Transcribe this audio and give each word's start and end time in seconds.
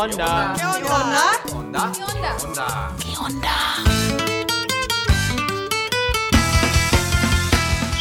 onda? 0.00 0.54
¿Qué 0.56 0.64
onda? 0.64 1.20
onda? 1.52 1.92
onda? 2.06 2.92
¿Qué 2.98 3.12
onda? 3.18 3.56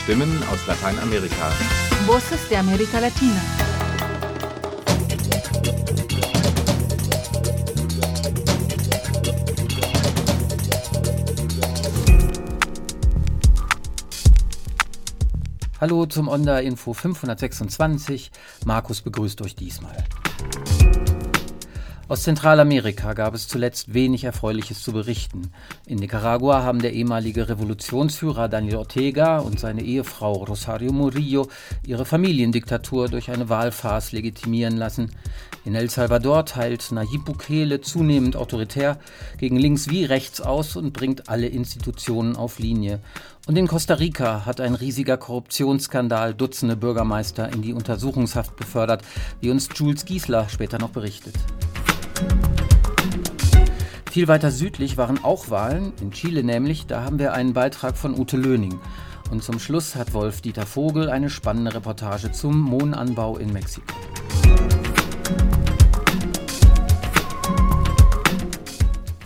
Stimmen 0.02 0.32
aus 0.50 0.66
Lateinamerika. 0.66 1.50
Voces 2.08 2.50
de 2.50 2.58
América 2.58 3.02
Latina. 3.02 3.42
Hallo 15.82 16.06
zum 16.06 16.28
Onda 16.28 16.62
Info 16.62 16.94
526. 16.94 18.32
Markus 18.66 19.02
begrüßt 19.02 19.42
euch 19.42 19.56
diesmal. 19.56 20.04
Aus 22.10 22.24
Zentralamerika 22.24 23.14
gab 23.14 23.36
es 23.36 23.48
zuletzt 23.48 23.94
wenig 23.94 24.24
Erfreuliches 24.24 24.82
zu 24.82 24.94
berichten. 24.94 25.52
In 25.86 26.00
Nicaragua 26.00 26.64
haben 26.64 26.82
der 26.82 26.94
ehemalige 26.94 27.48
Revolutionsführer 27.48 28.50
Daniel 28.50 28.78
Ortega 28.78 29.38
und 29.38 29.60
seine 29.60 29.84
Ehefrau 29.84 30.34
Rosario 30.34 30.92
Murillo 30.92 31.50
ihre 31.86 32.06
Familiendiktatur 32.06 33.10
durch 33.10 33.30
eine 33.30 33.48
Wahlfarce 33.48 34.14
legitimieren 34.14 34.76
lassen. 34.76 35.12
In 35.66 35.76
El 35.76 35.92
Salvador 35.92 36.48
teilt 36.48 36.92
Nayib 36.92 37.26
Bukele 37.26 37.80
zunehmend 37.80 38.36
autoritär 38.36 38.98
gegen 39.38 39.58
links 39.58 39.88
wie 39.92 40.04
rechts 40.04 40.42
aus 40.42 40.76
und 40.78 40.94
bringt 40.94 41.30
alle 41.30 41.46
Institutionen 41.46 42.36
auf 42.36 42.58
Linie. 42.58 43.02
Und 43.46 43.56
in 43.56 43.68
Costa 43.68 43.94
Rica 43.94 44.48
hat 44.48 44.62
ein 44.62 44.74
riesiger 44.74 45.18
Korruptionsskandal 45.18 46.34
Dutzende 46.34 46.76
Bürgermeister 46.76 47.54
in 47.54 47.62
die 47.62 47.74
Untersuchungshaft 47.74 48.56
befördert, 48.56 49.04
wie 49.42 49.52
uns 49.52 49.70
Jules 49.76 50.06
Giesler 50.06 50.50
später 50.50 50.80
noch 50.80 50.90
berichtet. 50.90 51.36
Viel 54.12 54.28
weiter 54.28 54.52
südlich 54.52 54.98
waren 54.98 55.24
auch 55.24 55.50
Wahlen, 55.50 55.94
in 56.02 56.12
Chile 56.12 56.44
nämlich, 56.44 56.88
da 56.88 57.04
haben 57.04 57.20
wir 57.20 57.34
einen 57.34 57.54
Beitrag 57.54 57.96
von 57.96 58.20
Ute 58.20 58.38
Löning. 58.38 58.80
Und 59.32 59.44
zum 59.44 59.60
Schluss 59.60 59.96
hat 59.96 60.14
Wolf-Dieter 60.14 60.66
Vogel 60.66 61.10
eine 61.10 61.30
spannende 61.30 61.76
Reportage 61.76 62.32
zum 62.32 62.60
Mohnanbau 62.60 63.38
in 63.38 63.54
Mexiko. 63.54 63.94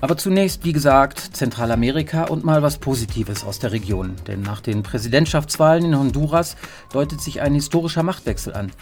Aber 0.03 0.17
zunächst, 0.17 0.65
wie 0.65 0.73
gesagt, 0.73 1.17
Zentralamerika 1.33 2.25
und 2.25 2.43
mal 2.43 2.61
was 2.61 2.77
Positives 2.77 3.45
aus 3.45 3.59
der 3.59 3.71
Region. 3.71 4.17
Denn 4.27 4.41
nach 4.41 4.59
den 4.59 4.83
Präsidentschaftswahlen 4.83 5.85
in 5.85 5.97
Honduras 5.97 6.57
deutet 6.91 7.21
sich 7.21 7.39
ein 7.39 7.53
historischer 7.53 8.03
Machtwechsel 8.03 8.53
an. 8.53 8.73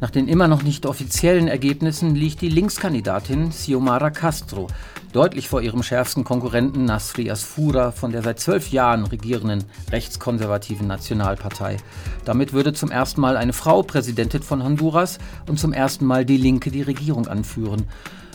Nach 0.00 0.08
den 0.08 0.28
immer 0.28 0.48
noch 0.48 0.62
nicht 0.62 0.86
offiziellen 0.86 1.46
Ergebnissen 1.46 2.14
liegt 2.14 2.40
die 2.40 2.48
Linkskandidatin 2.48 3.50
Xiomara 3.50 4.08
Castro 4.08 4.68
deutlich 5.12 5.46
vor 5.46 5.60
ihrem 5.60 5.82
schärfsten 5.82 6.24
Konkurrenten 6.24 6.86
Nasri 6.86 7.30
Asfura 7.30 7.90
von 7.92 8.10
der 8.10 8.22
seit 8.22 8.40
zwölf 8.40 8.70
Jahren 8.70 9.04
regierenden 9.04 9.64
rechtskonservativen 9.90 10.86
Nationalpartei. 10.86 11.76
Damit 12.24 12.54
würde 12.54 12.72
zum 12.72 12.90
ersten 12.90 13.20
Mal 13.20 13.36
eine 13.36 13.52
Frau 13.52 13.82
Präsidentin 13.82 14.42
von 14.42 14.64
Honduras 14.64 15.18
und 15.46 15.60
zum 15.60 15.74
ersten 15.74 16.06
Mal 16.06 16.24
die 16.24 16.38
Linke 16.38 16.70
die 16.70 16.80
Regierung 16.80 17.28
anführen. 17.28 17.84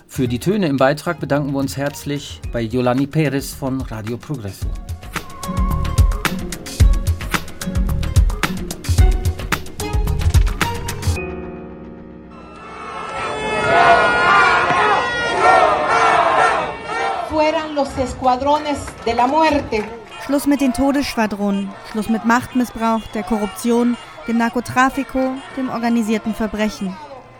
Für 0.07 0.27
die 0.27 0.39
Töne 0.39 0.67
im 0.67 0.77
Beitrag 0.77 1.19
bedanken 1.19 1.51
wir 1.51 1.59
uns 1.59 1.77
herzlich 1.77 2.41
bei 2.51 2.61
Yolani 2.61 3.07
Perez 3.07 3.53
von 3.53 3.81
Radio 3.81 4.17
Progreso. 4.17 4.65
Schluss 20.25 20.47
mit 20.47 20.61
den 20.61 20.73
Todesschwadronen, 20.73 21.69
Schluss 21.91 22.09
mit 22.09 22.25
Machtmissbrauch, 22.25 23.01
der 23.13 23.23
Korruption, 23.23 23.95
dem 24.27 24.37
Narkotrafiko, 24.37 25.35
dem 25.55 25.69
organisierten 25.69 26.33
Verbrechen. 26.33 26.95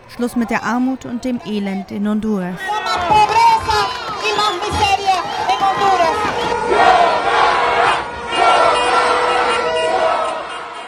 Schluss 0.08 0.36
mit 0.36 0.50
der 0.50 0.64
Armut 0.64 1.04
und 1.04 1.24
dem 1.24 1.40
Elend 1.44 1.90
in 1.90 2.08
Honduras. 2.08 2.58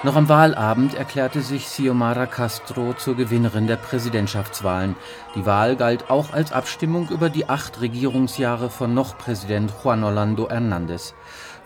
Noch 0.02 0.16
am 0.16 0.30
Wahlabend 0.30 0.94
erklärte 0.94 1.42
sich 1.42 1.66
Xiomara 1.66 2.24
Castro 2.24 2.94
zur 2.94 3.16
Gewinnerin 3.16 3.66
der 3.66 3.76
Präsidentschaftswahlen. 3.76 4.96
Die 5.34 5.44
Wahl 5.44 5.76
galt 5.76 6.08
auch 6.08 6.32
als 6.32 6.52
Abstimmung 6.52 7.10
über 7.10 7.28
die 7.28 7.50
acht 7.50 7.82
Regierungsjahre 7.82 8.70
von 8.70 8.94
noch 8.94 9.18
Präsident 9.18 9.70
Juan 9.84 10.02
Orlando 10.02 10.48
Hernández. 10.48 11.12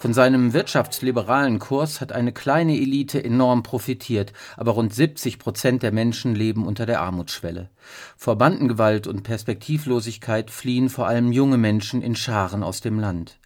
Von 0.05 0.13
seinem 0.13 0.53
wirtschaftsliberalen 0.53 1.59
Kurs 1.59 2.03
hat 2.03 2.13
eine 2.13 2.31
kleine 2.31 2.75
Elite 2.75 3.25
enorm 3.25 3.63
profitiert, 3.63 4.35
aber 4.55 4.73
rund 4.73 4.93
70 4.93 5.39
Prozent 5.39 5.83
der 5.83 5.93
Menschen 5.93 6.35
leben 6.35 6.67
unter 6.67 6.85
der 6.85 7.01
Armutsschwelle. 7.01 7.71
Vor 8.15 8.37
Bandengewalt 8.37 9.07
und 9.07 9.23
Perspektivlosigkeit 9.23 10.51
fliehen 10.51 10.91
vor 10.91 11.07
allem 11.07 11.33
junge 11.33 11.57
Menschen 11.57 12.03
in 12.03 12.17
Scharen 12.17 12.63
aus 12.63 12.83
dem 12.83 12.99
Land. 12.99 13.39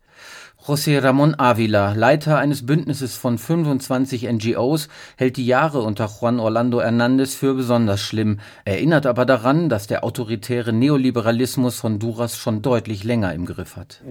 José 0.66 0.98
Ramón 0.98 1.34
Ávila, 1.36 1.94
Leiter 1.94 2.36
eines 2.36 2.66
Bündnisses 2.66 3.16
von 3.16 3.38
25 3.38 4.30
NGOs, 4.30 4.88
hält 5.16 5.38
die 5.38 5.46
Jahre 5.46 5.80
unter 5.80 6.06
Juan 6.08 6.40
Orlando 6.40 6.80
Hernández 6.82 7.34
für 7.34 7.54
besonders 7.54 8.02
schlimm, 8.02 8.38
erinnert 8.66 9.06
aber 9.06 9.24
daran, 9.24 9.70
dass 9.70 9.86
der 9.86 10.04
autoritäre 10.04 10.74
Neoliberalismus 10.74 11.82
Honduras 11.82 12.36
schon 12.36 12.60
deutlich 12.60 13.02
länger 13.04 13.32
im 13.32 13.46
Griff 13.46 13.76
hat. 13.76 14.02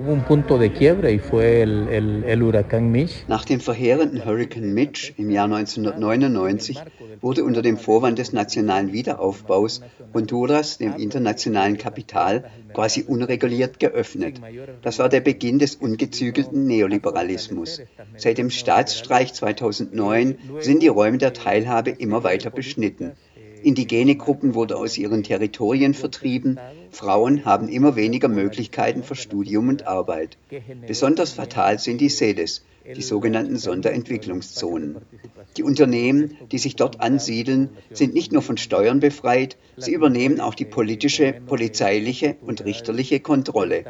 Nach 3.27 3.45
dem 3.45 3.59
verheerenden 3.59 4.25
Hurrikan 4.25 4.73
Mitch 4.73 5.13
im 5.17 5.29
Jahr 5.29 5.45
1999 5.45 6.81
wurde 7.21 7.43
unter 7.43 7.61
dem 7.61 7.77
Vorwand 7.77 8.17
des 8.17 8.33
nationalen 8.33 8.93
Wiederaufbaus 8.93 9.81
Honduras 10.11 10.79
dem 10.79 10.95
internationalen 10.95 11.77
Kapital 11.77 12.45
quasi 12.73 13.03
unreguliert 13.03 13.79
geöffnet. 13.79 14.41
Das 14.81 14.97
war 14.97 15.09
der 15.09 15.21
Beginn 15.21 15.59
des 15.59 15.75
ungezügelten 15.75 16.36
Neoliberalismus. 16.51 17.81
Seit 18.17 18.37
dem 18.37 18.49
Staatsstreich 18.49 19.33
2009 19.33 20.37
sind 20.59 20.81
die 20.81 20.87
Räume 20.87 21.17
der 21.17 21.33
Teilhabe 21.33 21.91
immer 21.91 22.23
weiter 22.23 22.49
beschnitten. 22.49 23.13
Indigene 23.63 24.15
Gruppen 24.15 24.53
wurden 24.53 24.73
aus 24.73 24.97
ihren 24.97 25.23
Territorien 25.23 25.93
vertrieben, 25.93 26.59
Frauen 26.91 27.45
haben 27.45 27.69
immer 27.69 27.95
weniger 27.95 28.27
Möglichkeiten 28.27 29.03
für 29.03 29.15
Studium 29.15 29.69
und 29.69 29.87
Arbeit. 29.87 30.37
Besonders 30.87 31.33
fatal 31.33 31.79
sind 31.79 31.99
die 31.99 32.09
SEDES, 32.09 32.63
die 32.95 33.01
sogenannten 33.01 33.57
Sonderentwicklungszonen. 33.57 34.97
Die 35.57 35.63
Unternehmen, 35.63 36.37
die 36.51 36.57
sich 36.57 36.75
dort 36.75 37.01
ansiedeln, 37.01 37.69
sind 37.91 38.13
nicht 38.13 38.31
nur 38.31 38.41
von 38.41 38.57
Steuern 38.57 38.99
befreit, 38.99 39.57
sie 39.75 39.93
übernehmen 39.93 40.39
auch 40.39 40.55
die 40.55 40.65
politische, 40.65 41.33
polizeiliche 41.45 42.35
und 42.41 42.63
richterliche 42.63 43.19
Kontrolle. 43.19 43.83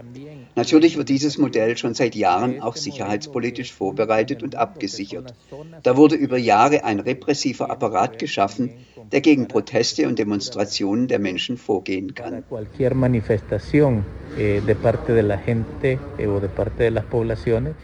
Natürlich 0.57 0.97
wird 0.97 1.09
dieses 1.09 1.38
Modell 1.38 1.78
schon 1.78 1.94
seit 1.94 2.16
Jahren 2.16 2.63
auch 2.63 2.75
sicherheitspolitisch 2.75 3.72
vorbereitet 3.72 4.41
und 4.41 4.56
abgesichert. 4.56 5.35
Da 5.84 5.95
wurde 5.95 6.16
über 6.16 6.40
Jahre 6.40 6.84
ein 6.84 7.00
repressiver 7.00 7.69
Apparat 7.69 8.18
geschaffen, 8.18 8.72
der 9.12 9.22
gegen 9.22 9.47
Proteste 9.47 10.07
und 10.07 10.17
Demonstrationen 10.17 11.07
der 11.07 11.19
Menschen 11.19 11.57
vorgehen 11.57 12.16
kann. 12.16 12.44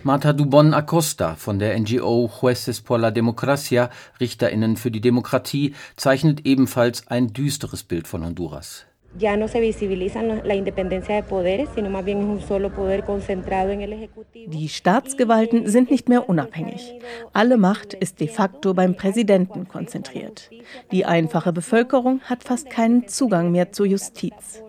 Marta 0.04 0.34
Dubon 0.34 0.74
Acosta 0.74 1.36
von 1.36 1.60
der 1.60 1.80
NGO 1.80 2.32
Jueces 2.42 2.82
por 2.82 2.98
la 2.98 3.12
Democracia, 3.12 3.92
RichterInnen 4.20 4.78
für 4.78 4.90
die 4.90 5.02
Demokratie, 5.02 5.76
zeichnet 5.96 6.48
ebenfalls 6.48 7.08
ein 7.08 7.34
düsteres 7.34 7.84
Bild 7.84 8.08
von 8.08 8.26
Honduras. 8.26 8.88
Ya 9.20 9.38
no 9.38 9.48
se 9.48 9.60
visibilizan 9.60 10.42
la 10.44 10.56
independencia 10.56 11.16
de 11.16 11.24
poderes, 11.24 11.70
sino 11.76 11.90
más 11.90 12.04
bien 12.04 12.18
un 12.18 12.42
solo 12.42 12.72
poder 12.72 13.04
concentrado 13.04 13.72
en 13.72 13.82
el 13.82 13.94
Ejecutivo. 13.94 14.52
Die 14.52 14.68
Staatsgewalten 14.68 15.68
sind 15.68 15.92
nicht 15.92 16.10
mehr 16.10 16.30
unabhängig. 16.30 17.00
Alle 17.34 17.58
Macht 17.58 17.94
ist 17.94 18.20
de 18.20 18.28
facto 18.28 18.74
beim 18.74 18.96
Präsidenten 18.96 19.68
konzentriert. 19.68 20.50
Die 20.92 21.06
einfache 21.06 21.54
Bevölkerung 21.54 22.22
hat 22.22 22.44
fast 22.44 22.70
keinen 22.70 23.08
Zugang 23.08 23.52
mehr 23.52 23.72
zur 23.72 23.86
Justiz. 23.86 24.64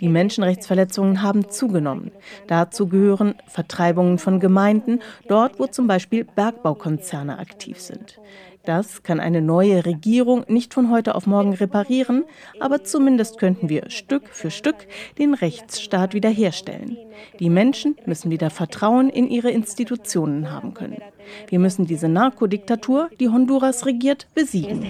Die 0.00 0.08
Menschenrechtsverletzungen 0.08 1.22
haben 1.22 1.48
zugenommen. 1.50 2.12
Dazu 2.46 2.86
gehören 2.86 3.34
Vertreibungen 3.48 4.18
von 4.18 4.38
Gemeinden, 4.38 5.00
dort 5.26 5.58
wo 5.58 5.66
zum 5.66 5.88
Beispiel 5.88 6.24
Bergbaukonzerne 6.24 7.38
aktiv 7.38 7.80
sind. 7.80 8.20
Das 8.68 9.02
kann 9.02 9.18
eine 9.18 9.40
neue 9.40 9.86
Regierung 9.86 10.44
nicht 10.46 10.74
von 10.74 10.90
heute 10.90 11.14
auf 11.14 11.26
morgen 11.26 11.54
reparieren, 11.54 12.26
aber 12.60 12.84
zumindest 12.84 13.38
könnten 13.38 13.70
wir 13.70 13.88
Stück 13.88 14.28
für 14.28 14.50
Stück 14.50 14.86
den 15.16 15.32
Rechtsstaat 15.32 16.12
wiederherstellen. 16.12 16.98
Die 17.40 17.48
Menschen 17.48 17.96
müssen 18.04 18.30
wieder 18.30 18.50
Vertrauen 18.50 19.08
in 19.08 19.26
ihre 19.30 19.50
Institutionen 19.50 20.52
haben 20.52 20.74
können. 20.74 21.00
Wir 21.48 21.58
müssen 21.58 21.86
diese 21.86 22.08
Narkodiktatur, 22.08 23.08
die 23.18 23.30
Honduras 23.30 23.86
regiert, 23.86 24.26
besiegen. 24.34 24.84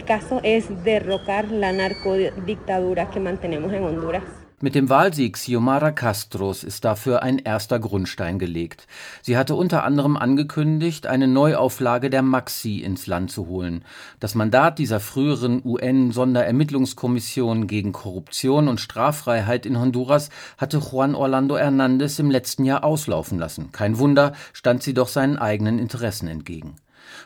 Mit 4.61 4.75
dem 4.75 4.89
Wahlsieg 4.89 5.35
Xiomara 5.35 5.93
Castros 5.93 6.65
ist 6.65 6.85
dafür 6.85 7.23
ein 7.23 7.39
erster 7.39 7.79
Grundstein 7.79 8.41
gelegt. 8.41 8.89
Sie 9.23 9.37
hatte 9.37 9.55
unter 9.55 9.85
anderem 9.85 10.17
angekündigt, 10.17 11.07
eine 11.07 11.29
Neuauflage 11.29 12.11
der 12.11 12.23
Maxi 12.23 12.79
ins 12.79 13.07
Land 13.07 13.31
zu 13.31 13.47
holen. 13.47 13.85
Das 14.19 14.35
Mandat 14.35 14.81
dieser 14.81 14.99
früheren 14.99 15.63
UN-Sonderermittlungskommission 15.65 17.69
gegen 17.69 17.93
Korruption 17.93 18.67
und 18.67 18.81
Straffreiheit 18.81 19.65
in 19.65 19.79
Honduras 19.79 20.29
hatte 20.57 20.79
Juan 20.79 21.15
Orlando 21.15 21.57
Hernández 21.57 22.19
im 22.19 22.29
letzten 22.29 22.65
Jahr 22.65 22.83
auslaufen 22.83 23.39
lassen. 23.39 23.71
Kein 23.71 23.99
Wunder, 23.99 24.33
stand 24.53 24.83
sie 24.83 24.93
doch 24.93 25.07
seinen 25.07 25.39
eigenen 25.39 25.79
Interessen 25.79 26.27
entgegen. 26.27 26.75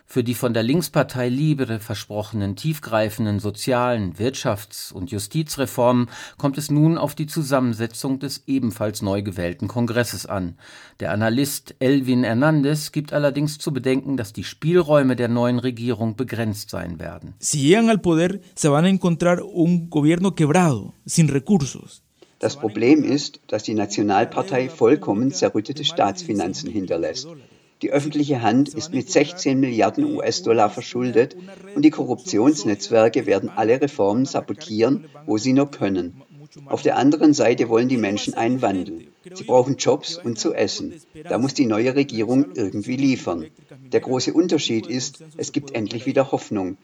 Für 0.04 0.22
die 0.22 0.34
von 0.34 0.52
der 0.52 0.62
Linkspartei 0.62 1.28
Libre 1.28 1.80
versprochenen 1.80 2.54
tiefgreifenden 2.54 3.40
sozialen, 3.40 4.14
Wirtschafts- 4.14 4.92
und 4.92 5.10
Justizreformen 5.10 6.08
kommt 6.36 6.58
es 6.58 6.70
nun 6.70 6.98
auf 6.98 7.14
die 7.14 7.26
Zusammensetzung 7.26 8.18
des 8.18 8.42
ebenfalls 8.46 9.00
neu 9.00 9.22
gewählten 9.22 9.68
Kongresses 9.68 10.26
an. 10.26 10.58
Der 11.00 11.12
Analyst 11.12 11.74
Elvin 11.78 12.24
Hernandez 12.24 12.92
gibt 12.92 13.12
allerdings 13.12 13.58
zu 13.58 13.72
bedenken, 13.72 14.16
dass 14.16 14.32
die 14.32 14.44
Spielräume 14.44 15.16
der 15.16 15.28
neuen 15.28 15.58
Regierung 15.58 16.14
begrenzt 16.16 16.70
sein 16.70 16.98
werden. 16.98 17.34
Si 17.38 17.58
llegan 17.58 17.88
al 17.88 17.98
poder, 17.98 18.40
se 18.54 18.70
van 18.70 18.84
a 18.84 18.88
encontrar 18.88 19.42
un 19.42 19.88
gobierno 19.88 20.34
quebrado, 20.34 20.92
sin 21.06 21.30
recursos. 21.30 22.02
Das 22.38 22.56
Problem 22.56 23.04
ist, 23.04 23.40
dass 23.46 23.62
die 23.62 23.74
Nationalpartei 23.74 24.68
vollkommen 24.68 25.30
zerrüttete 25.30 25.84
Staatsfinanzen 25.84 26.68
hinterlässt. 26.68 27.28
Die 27.82 27.90
öffentliche 27.90 28.42
Hand 28.42 28.74
ist 28.74 28.94
mit 28.94 29.10
16 29.10 29.58
Milliarden 29.58 30.04
US-Dollar 30.14 30.70
verschuldet 30.70 31.36
und 31.74 31.84
die 31.84 31.90
Korruptionsnetzwerke 31.90 33.26
werden 33.26 33.48
alle 33.48 33.80
Reformen 33.80 34.24
sabotieren, 34.24 35.06
wo 35.26 35.36
sie 35.36 35.52
nur 35.52 35.70
können. 35.70 36.22
Auf 36.66 36.82
der 36.82 36.96
anderen 36.96 37.34
Seite 37.34 37.68
wollen 37.68 37.88
die 37.88 37.96
Menschen 37.96 38.34
einen 38.34 38.62
Wandel. 38.62 39.08
Sie 39.34 39.44
brauchen 39.44 39.76
Jobs 39.76 40.16
und 40.16 40.38
zu 40.38 40.52
essen. 40.54 40.94
Da 41.28 41.38
muss 41.38 41.54
die 41.54 41.66
neue 41.66 41.94
Regierung 41.94 42.52
irgendwie 42.54 42.96
liefern. 42.96 43.46
Der 43.90 44.00
große 44.00 44.32
Unterschied 44.32 44.86
ist, 44.86 45.24
es 45.36 45.50
gibt 45.52 45.74
endlich 45.74 46.06
wieder 46.06 46.30
Hoffnung. 46.30 46.76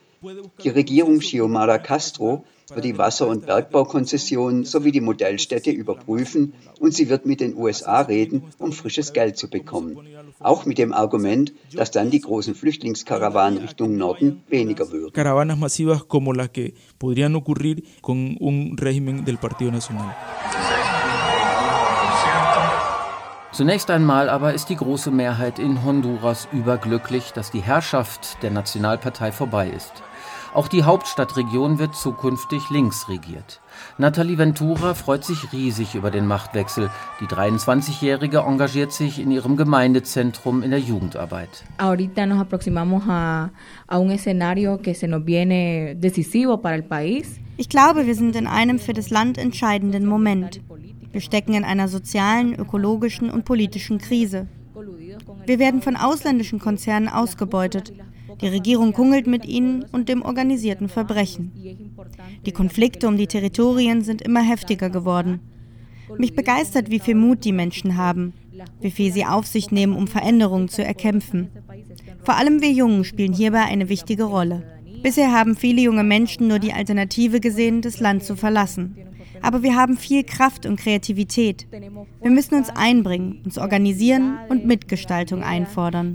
Die 0.65 0.69
Regierung 0.69 1.21
Xiomara 1.21 1.79
Castro 1.79 2.45
wird 2.71 2.85
die 2.85 2.99
Wasser- 2.99 3.29
und 3.29 3.47
Bergbaukonzessionen 3.47 4.65
sowie 4.65 4.93
die 4.93 5.01
Modellstädte 5.01 5.71
überprüfen 5.71 6.53
und 6.81 6.95
sie 6.95 7.09
wird 7.09 7.25
mit 7.25 7.41
den 7.41 7.57
USA 7.57 8.03
reden, 8.03 8.43
um 8.59 8.73
frisches 8.73 9.13
Geld 9.13 9.37
zu 9.39 9.49
bekommen. 9.49 9.97
Auch 10.41 10.67
mit 10.67 10.79
dem 10.79 10.93
Argument, 10.93 11.53
dass 11.73 11.91
dann 11.91 12.11
die 12.11 12.21
großen 12.21 12.55
Flüchtlingskarawanen 12.55 13.59
Richtung 13.59 13.97
Norden 13.97 14.43
weniger 14.49 14.91
würden. 14.93 15.13
Caravanas 15.13 15.59
masivas 15.59 16.05
como 16.05 16.33
las 16.33 16.51
que 16.51 16.75
podrían 16.99 17.35
ocurrir 17.35 17.83
con 18.03 18.37
un 18.39 18.77
régimen 18.77 19.25
del 19.25 19.39
Partido 19.39 19.71
Nacional. 19.71 20.15
Zunächst 23.53 23.91
einmal 23.91 24.29
aber 24.29 24.55
ist 24.55 24.69
die 24.69 24.77
große 24.77 25.11
Mehrheit 25.11 25.59
in 25.59 25.83
Honduras 25.83 26.47
überglücklich, 26.53 27.33
dass 27.33 27.51
die 27.51 27.61
Herrschaft 27.61 28.41
der 28.43 28.51
Nationalpartei 28.51 29.33
vorbei 29.33 29.69
ist. 29.69 29.93
Auch 30.59 30.67
die 30.67 30.83
Hauptstadtregion 30.83 31.79
wird 31.79 31.95
zukünftig 31.95 32.69
links 32.69 33.09
regiert. 33.09 33.61
Nathalie 33.97 34.39
Ventura 34.39 34.95
freut 34.95 35.25
sich 35.25 35.53
riesig 35.53 35.95
über 35.95 36.11
den 36.11 36.27
Machtwechsel. 36.27 36.91
Die 37.21 37.27
23-Jährige 37.27 38.39
engagiert 38.39 38.93
sich 38.93 39.21
in 39.21 39.31
ihrem 39.31 39.57
Gemeindezentrum 39.57 40.65
in 40.65 40.73
der 40.73 40.81
Jugendarbeit. 40.81 41.63
Ahorita 41.77 42.27
nos 42.27 42.41
aproximamos 42.41 43.05
a, 43.09 43.51
a 43.87 43.99
un 44.01 44.11
escenario 44.11 44.79
que 44.79 44.95
se 44.95 45.07
nos 45.07 45.25
viene 45.25 45.95
decisivo 45.95 46.61
para 46.61 46.75
el 46.75 46.83
país. 46.83 47.39
Ich 47.57 47.69
glaube, 47.69 48.09
wir 48.09 48.17
sind 48.17 48.35
in 48.35 48.49
einem 48.49 48.81
für 48.81 48.95
das 48.95 49.11
Land 49.11 49.39
entscheidenden 49.39 50.07
Moment. 50.07 50.61
Wir 51.13 51.21
stecken 51.21 51.55
in 51.55 51.63
einer 51.63 51.87
sozialen, 51.87 52.57
ökologischen 52.57 53.31
und 53.31 53.45
politischen 53.45 53.99
Krise. 53.99 54.49
Wir 55.47 55.61
werden 55.61 55.83
von 55.83 55.95
ausländischen 55.95 56.59
Konzernen 56.59 57.09
ausgebeutet. 57.09 57.93
Die 58.41 58.49
Regierung 58.49 58.93
kungelt 58.93 59.27
mit 59.27 59.45
ihnen 59.47 59.85
und 59.93 60.09
dem 60.09 60.23
organisierten 60.23 60.89
Verbrechen. 60.89 61.53
Die 62.47 62.53
Konflikte 62.53 63.09
um 63.09 63.17
die 63.17 63.27
Territorien 63.27 64.03
sind 64.03 64.23
immer 64.23 64.43
heftiger 64.43 64.91
geworden. 64.91 65.41
Mich 66.17 66.35
begeistert, 66.35 66.91
wie 66.91 67.01
viel 67.01 67.15
Mut 67.15 67.45
die 67.45 67.53
Menschen 67.53 67.97
haben, 67.97 68.33
wie 68.81 68.91
viel 68.91 69.13
sie 69.13 69.27
auf 69.27 69.47
sich 69.47 69.71
nehmen, 69.71 69.95
um 69.95 70.07
Veränderungen 70.07 70.69
zu 70.69 70.85
erkämpfen. 70.85 71.49
Vor 72.23 72.37
allem 72.37 72.63
wir 72.63 72.71
Jungen 72.71 73.05
spielen 73.05 73.33
hierbei 73.33 73.63
eine 73.65 73.89
wichtige 73.89 74.25
Rolle. 74.25 74.63
Bisher 75.03 75.33
haben 75.33 75.57
viele 75.57 75.81
junge 75.81 76.03
Menschen 76.03 76.49
nur 76.49 76.59
die 76.59 76.73
Alternative 76.73 77.41
gesehen, 77.41 77.83
das 77.83 78.01
Land 78.01 78.25
zu 78.25 78.37
verlassen. 78.37 78.97
Aber 79.43 79.63
wir 79.63 79.77
haben 79.77 79.97
viel 79.97 80.25
Kraft 80.25 80.67
und 80.67 80.79
Kreativität. 80.79 81.67
Wir 81.71 82.31
müssen 82.31 82.55
uns 82.55 82.71
einbringen, 82.71 83.43
uns 83.45 83.59
organisieren 83.59 84.39
und 84.49 84.67
Mitgestaltung 84.67 85.43
einfordern. 85.43 86.15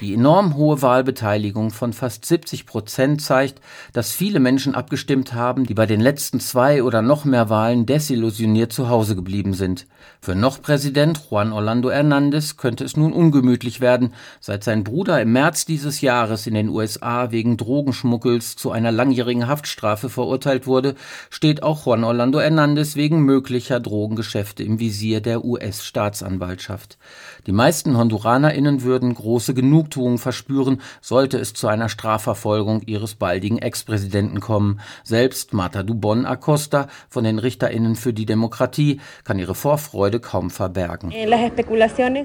Die 0.00 0.14
enorm 0.14 0.56
hohe 0.56 0.82
Wahlbeteiligung 0.82 1.70
von 1.70 1.92
fast 1.92 2.24
70 2.24 2.66
Prozent 2.66 3.22
zeigt, 3.22 3.60
dass 3.92 4.12
viele 4.12 4.40
Menschen 4.40 4.74
abgestimmt 4.74 5.34
haben, 5.34 5.64
die 5.64 5.74
bei 5.74 5.86
den 5.86 6.00
letzten 6.00 6.40
zwei 6.40 6.82
oder 6.82 7.02
noch 7.02 7.24
mehr 7.24 7.48
Wahlen 7.48 7.86
desillusioniert 7.86 8.72
zu 8.72 8.88
Hause 8.88 9.14
geblieben 9.14 9.54
sind. 9.54 9.86
Für 10.20 10.34
noch 10.34 10.60
Präsident 10.60 11.20
Juan 11.30 11.52
Orlando 11.52 11.90
Hernández 11.90 12.56
könnte 12.56 12.84
es 12.84 12.96
nun 12.96 13.12
ungemütlich 13.12 13.80
werden, 13.80 14.12
seit 14.40 14.64
sein 14.64 14.84
Bruder 14.84 15.20
im 15.20 15.32
März 15.32 15.64
dieses 15.64 16.00
Jahres 16.00 16.46
in 16.46 16.54
den 16.54 16.68
USA 16.68 17.30
wegen 17.30 17.56
Drogenschmuggels 17.56 18.56
zu 18.56 18.70
einer 18.70 18.92
langjährigen 18.92 19.46
Haftstrafe 19.46 19.83
verurteilt 19.84 20.66
wurde, 20.66 20.94
steht 21.30 21.62
auch 21.62 21.86
Juan 21.86 22.04
Orlando 22.04 22.38
Hernández 22.40 22.96
wegen 22.96 23.20
möglicher 23.20 23.80
Drogengeschäfte 23.80 24.62
im 24.62 24.80
Visier 24.80 25.20
der 25.20 25.44
US-Staatsanwaltschaft. 25.44 26.98
Die 27.46 27.52
meisten 27.52 27.98
HonduranerInnen 27.98 28.82
würden 28.82 29.14
große 29.14 29.54
Genugtuung 29.54 30.18
verspüren, 30.18 30.80
sollte 31.00 31.38
es 31.38 31.52
zu 31.52 31.68
einer 31.68 31.88
Strafverfolgung 31.88 32.82
ihres 32.86 33.14
baldigen 33.14 33.58
Ex-Präsidenten 33.58 34.40
kommen. 34.40 34.80
Selbst 35.02 35.52
Marta 35.52 35.82
Dubon 35.82 36.24
Acosta 36.24 36.88
von 37.08 37.24
den 37.24 37.38
RichterInnen 37.38 37.96
für 37.96 38.12
die 38.12 38.26
Demokratie 38.26 39.00
kann 39.24 39.38
ihre 39.38 39.54
Vorfreude 39.54 40.20
kaum 40.20 40.50
verbergen. 40.50 41.12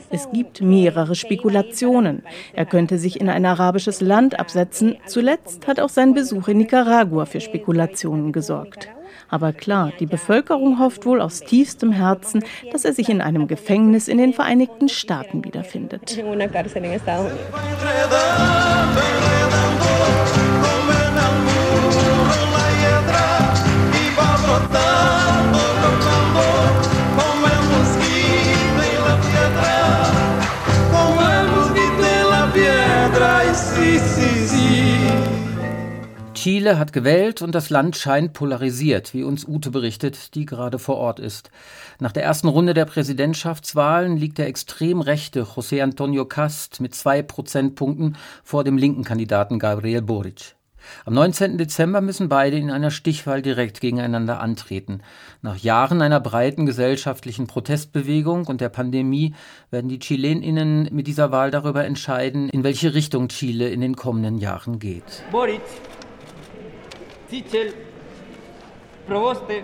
Es 0.10 0.30
gibt 0.31 0.62
mehrere 0.62 1.16
Spekulationen. 1.16 2.24
Er 2.54 2.66
könnte 2.66 2.98
sich 2.98 3.19
in 3.19 3.30
ein 3.30 3.45
arabisches 3.45 4.01
Land 4.01 4.39
absetzen. 4.39 4.95
Zuletzt 5.06 5.68
hat 5.68 5.80
auch 5.80 5.90
sein 5.90 6.14
Besuch 6.14 6.47
in 6.47 6.57
Nicaragua 6.57 7.26
für 7.26 7.42
Spekulationen 7.42 8.31
gesorgt. 8.31 8.90
Aber 9.30 9.54
klar, 9.54 9.92
die 10.00 10.06
Bevölkerung 10.06 10.80
hofft 10.80 11.06
wohl 11.06 11.21
aus 11.21 11.42
tiefstem 11.42 11.92
Herzen, 11.92 12.44
dass 12.71 12.86
er 12.86 12.94
sich 12.94 13.09
in 13.09 13.21
einem 13.21 13.48
Gefängnis 13.48 14.07
in 14.07 14.18
den 14.18 14.33
Vereinigten 14.33 14.90
Staaten 14.90 15.44
wiederfindet. 15.44 16.18
Chile 36.40 36.80
hat 36.80 36.94
gewählt 36.94 37.42
und 37.42 37.54
das 37.54 37.69
Land 37.69 37.98
scheint 37.98 38.31
polarisiert, 38.31 39.14
wie 39.14 39.24
uns 39.24 39.46
Ute 39.46 39.72
berichtet, 39.72 40.36
die 40.36 40.46
gerade 40.46 40.80
vor 40.80 40.96
Ort 40.96 41.19
ist. 41.19 41.52
Nach 42.00 42.14
der 42.14 42.24
ersten 42.24 42.48
Runde 42.48 42.74
der 42.74 42.86
Präsidentschaftswahlen 42.86 44.16
liegt 44.16 44.38
der 44.38 44.48
extrem 44.48 45.02
rechte 45.02 45.44
José 45.44 45.84
Antonio 45.84 46.24
Cast 46.24 46.80
mit 46.80 46.96
zwei 46.96 47.22
Prozentpunkten 47.22 48.16
vor 48.42 48.64
dem 48.64 48.78
linken 48.78 49.04
Kandidaten 49.04 49.60
Gabriel 49.60 50.02
Boric. 50.02 50.56
Am 51.06 51.14
19. 51.14 51.58
Dezember 51.58 52.00
müssen 52.00 52.30
beide 52.30 52.56
in 52.56 52.72
einer 52.72 52.90
Stichwahl 52.90 53.42
direkt 53.42 53.81
gegeneinander 53.81 54.40
antreten. 54.40 55.02
Nach 55.42 55.58
Jahren 55.58 56.02
einer 56.02 56.22
breiten 56.22 56.66
gesellschaftlichen 56.66 57.48
Protestbewegung 57.48 58.48
und 58.48 58.62
der 58.62 58.69
Pandemie 58.69 59.36
werden 59.72 59.90
die 59.90 60.00
Chileninnen 60.00 60.88
mit 60.92 61.08
dieser 61.08 61.31
Wahl 61.31 61.52
darüber 61.52 61.84
entscheiden, 61.84 62.48
in 62.48 62.64
welche 62.64 62.94
Richtung 62.94 63.28
Chile 63.28 63.68
in 63.68 63.81
den 63.81 63.98
kommenden 63.98 64.38
Jahren 64.38 64.80
geht. 64.80 65.24
Boric, 65.31 65.62
Sichel, 67.30 67.74
Proboste, 69.07 69.62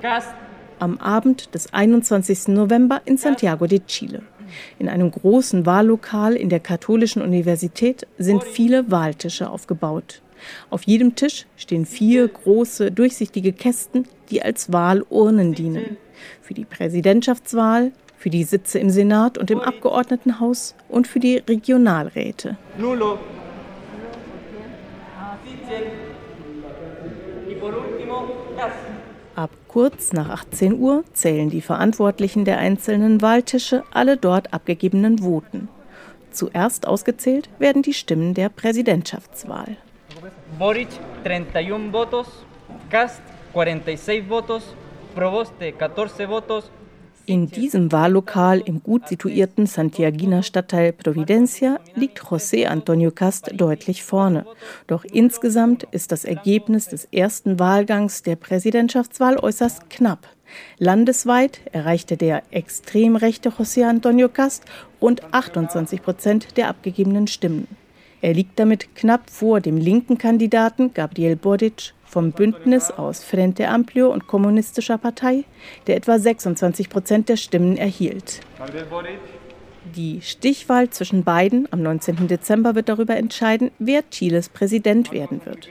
Cast. 0.00 0.30
Am 0.78 0.96
Abend 0.96 1.54
des 1.54 1.74
21. 1.74 2.48
November 2.48 3.02
in 3.04 3.18
Santiago 3.18 3.66
de 3.66 3.80
Chile. 3.86 4.22
In 4.78 4.88
einem 4.88 5.10
großen 5.10 5.66
Wahllokal 5.66 6.36
in 6.36 6.48
der 6.48 6.60
Katholischen 6.60 7.20
Universität 7.20 8.06
sind 8.16 8.44
viele 8.44 8.90
Wahltische 8.90 9.50
aufgebaut. 9.50 10.22
Auf 10.70 10.84
jedem 10.84 11.16
Tisch 11.16 11.46
stehen 11.58 11.84
vier 11.84 12.26
große, 12.26 12.90
durchsichtige 12.90 13.52
Kästen, 13.52 14.08
die 14.30 14.40
als 14.42 14.72
Wahlurnen 14.72 15.52
dienen. 15.52 15.98
Für 16.40 16.54
die 16.54 16.64
Präsidentschaftswahl, 16.64 17.92
für 18.16 18.30
die 18.30 18.44
Sitze 18.44 18.78
im 18.78 18.88
Senat 18.88 19.36
und 19.36 19.50
im 19.50 19.60
Abgeordnetenhaus 19.60 20.74
und 20.88 21.06
für 21.06 21.20
die 21.20 21.36
Regionalräte. 21.46 22.56
Nulo. 22.78 23.18
Ab 29.36 29.50
kurz 29.68 30.12
nach 30.12 30.28
18 30.28 30.78
Uhr 30.78 31.04
zählen 31.12 31.50
die 31.50 31.60
Verantwortlichen 31.60 32.44
der 32.44 32.58
einzelnen 32.58 33.22
Wahltische 33.22 33.84
alle 33.90 34.16
dort 34.16 34.52
abgegebenen 34.52 35.20
Voten. 35.20 35.68
Zuerst 36.30 36.86
ausgezählt 36.86 37.48
werden 37.58 37.82
die 37.82 37.94
Stimmen 37.94 38.34
der 38.34 38.48
Präsidentschaftswahl. 38.48 39.76
Boric 40.58 40.88
31 41.24 41.92
votos, 41.92 42.26
Cast 42.90 43.22
46 43.54 44.28
votos, 44.28 44.74
Proboste 45.14 45.72
14 45.72 46.28
votos, 46.28 46.70
in 47.30 47.46
diesem 47.46 47.92
Wahllokal 47.92 48.58
im 48.58 48.82
gut 48.82 49.06
situierten 49.06 49.66
Santiaguiner 49.66 50.42
Stadtteil 50.42 50.92
Providencia 50.92 51.78
liegt 51.94 52.22
José 52.24 52.66
Antonio 52.66 53.12
Cast 53.12 53.52
deutlich 53.54 54.02
vorne. 54.02 54.44
Doch 54.88 55.04
insgesamt 55.04 55.84
ist 55.92 56.10
das 56.10 56.24
Ergebnis 56.24 56.88
des 56.88 57.04
ersten 57.04 57.60
Wahlgangs 57.60 58.24
der 58.24 58.34
Präsidentschaftswahl 58.34 59.36
äußerst 59.38 59.88
knapp. 59.90 60.26
Landesweit 60.78 61.60
erreichte 61.70 62.16
der 62.16 62.42
extrem 62.50 63.14
rechte 63.14 63.50
José 63.50 63.84
Antonio 63.84 64.28
Cast 64.28 64.64
rund 65.00 65.22
28 65.32 66.02
Prozent 66.02 66.56
der 66.56 66.66
abgegebenen 66.66 67.28
Stimmen. 67.28 67.68
Er 68.22 68.34
liegt 68.34 68.58
damit 68.58 68.96
knapp 68.96 69.30
vor 69.30 69.60
dem 69.60 69.76
linken 69.76 70.18
Kandidaten 70.18 70.92
Gabriel 70.94 71.36
Boric 71.36 71.94
vom 72.10 72.32
Bündnis 72.32 72.90
aus 72.90 73.22
Frente 73.22 73.68
Amplio 73.68 74.12
und 74.12 74.26
Kommunistischer 74.26 74.98
Partei, 74.98 75.44
der 75.86 75.96
etwa 75.96 76.18
26 76.18 76.90
Prozent 76.90 77.28
der 77.28 77.36
Stimmen 77.36 77.76
erhielt. 77.76 78.40
Die 79.96 80.20
Stichwahl 80.20 80.90
zwischen 80.90 81.24
beiden 81.24 81.66
am 81.72 81.82
19. 81.82 82.28
Dezember 82.28 82.74
wird 82.74 82.88
darüber 82.88 83.16
entscheiden, 83.16 83.70
wer 83.78 84.08
Chiles 84.10 84.48
Präsident 84.48 85.10
werden 85.10 85.40
wird. 85.44 85.68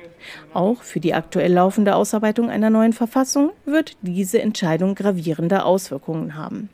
Auch 0.54 0.82
für 0.82 1.00
die 1.00 1.14
aktuell 1.14 1.54
laufende 1.54 1.96
Ausarbeitung 1.96 2.50
einer 2.50 2.70
neuen 2.70 2.94
Verfassung 2.94 3.52
wird 3.66 3.98
diese 4.02 4.42
Entscheidung 4.42 4.96
gravierende 4.96 5.64
Auswirkungen 5.64 6.36
haben. 6.36 6.70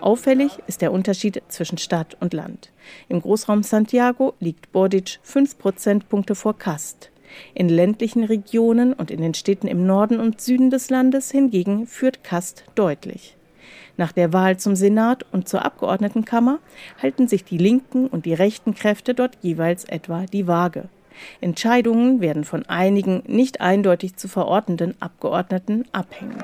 Auffällig 0.00 0.52
ist 0.66 0.82
der 0.82 0.92
Unterschied 0.92 1.42
zwischen 1.48 1.78
Stadt 1.78 2.16
und 2.20 2.34
Land. 2.34 2.70
Im 3.08 3.20
Großraum 3.20 3.62
Santiago 3.62 4.34
liegt 4.38 4.72
Boric 4.72 5.18
fünf 5.22 5.58
Prozentpunkte 5.58 6.34
vor 6.34 6.56
Cast. 6.58 7.10
In 7.54 7.68
ländlichen 7.68 8.24
Regionen 8.24 8.92
und 8.92 9.10
in 9.10 9.20
den 9.20 9.34
Städten 9.34 9.68
im 9.68 9.86
Norden 9.86 10.20
und 10.20 10.40
Süden 10.40 10.70
des 10.70 10.90
Landes 10.90 11.30
hingegen 11.30 11.86
führt 11.86 12.24
Kast 12.24 12.64
deutlich. 12.74 13.36
Nach 13.96 14.12
der 14.12 14.32
Wahl 14.32 14.58
zum 14.58 14.76
Senat 14.76 15.24
und 15.32 15.48
zur 15.48 15.64
Abgeordnetenkammer 15.64 16.58
halten 17.00 17.28
sich 17.28 17.44
die 17.44 17.58
linken 17.58 18.08
und 18.08 18.26
die 18.26 18.34
rechten 18.34 18.74
Kräfte 18.74 19.14
dort 19.14 19.38
jeweils 19.40 19.84
etwa 19.84 20.26
die 20.26 20.46
Waage. 20.46 20.88
Entscheidungen 21.40 22.20
werden 22.20 22.44
von 22.44 22.66
einigen 22.66 23.22
nicht 23.26 23.60
eindeutig 23.60 24.16
zu 24.16 24.28
verordnenden 24.28 24.94
Abgeordneten 25.00 25.86
abhängen. 25.92 26.42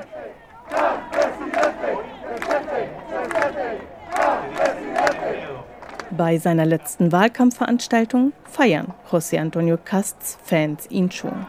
Bei 6.14 6.36
seiner 6.36 6.66
letzten 6.66 7.10
Wahlkampfveranstaltung 7.10 8.34
feiern 8.44 8.92
José 9.10 9.38
Antonio 9.40 9.78
Casts 9.82 10.36
Fans 10.44 10.86
ihn 10.90 11.10
schon. 11.10 11.46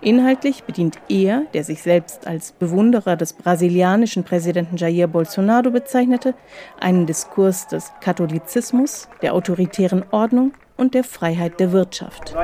Inhaltlich 0.00 0.64
bedient 0.64 0.98
er, 1.08 1.44
der 1.54 1.62
sich 1.62 1.80
selbst 1.82 2.26
als 2.26 2.50
Bewunderer 2.50 3.14
des 3.14 3.34
brasilianischen 3.34 4.24
Präsidenten 4.24 4.76
Jair 4.76 5.06
Bolsonaro 5.06 5.70
bezeichnete, 5.70 6.34
einen 6.80 7.06
Diskurs 7.06 7.68
des 7.68 7.92
Katholizismus, 8.00 9.08
der 9.22 9.32
autoritären 9.32 10.04
Ordnung 10.10 10.54
und 10.76 10.94
der 10.94 11.04
Freiheit 11.04 11.60
der 11.60 11.70
Wirtschaft. 11.70 12.34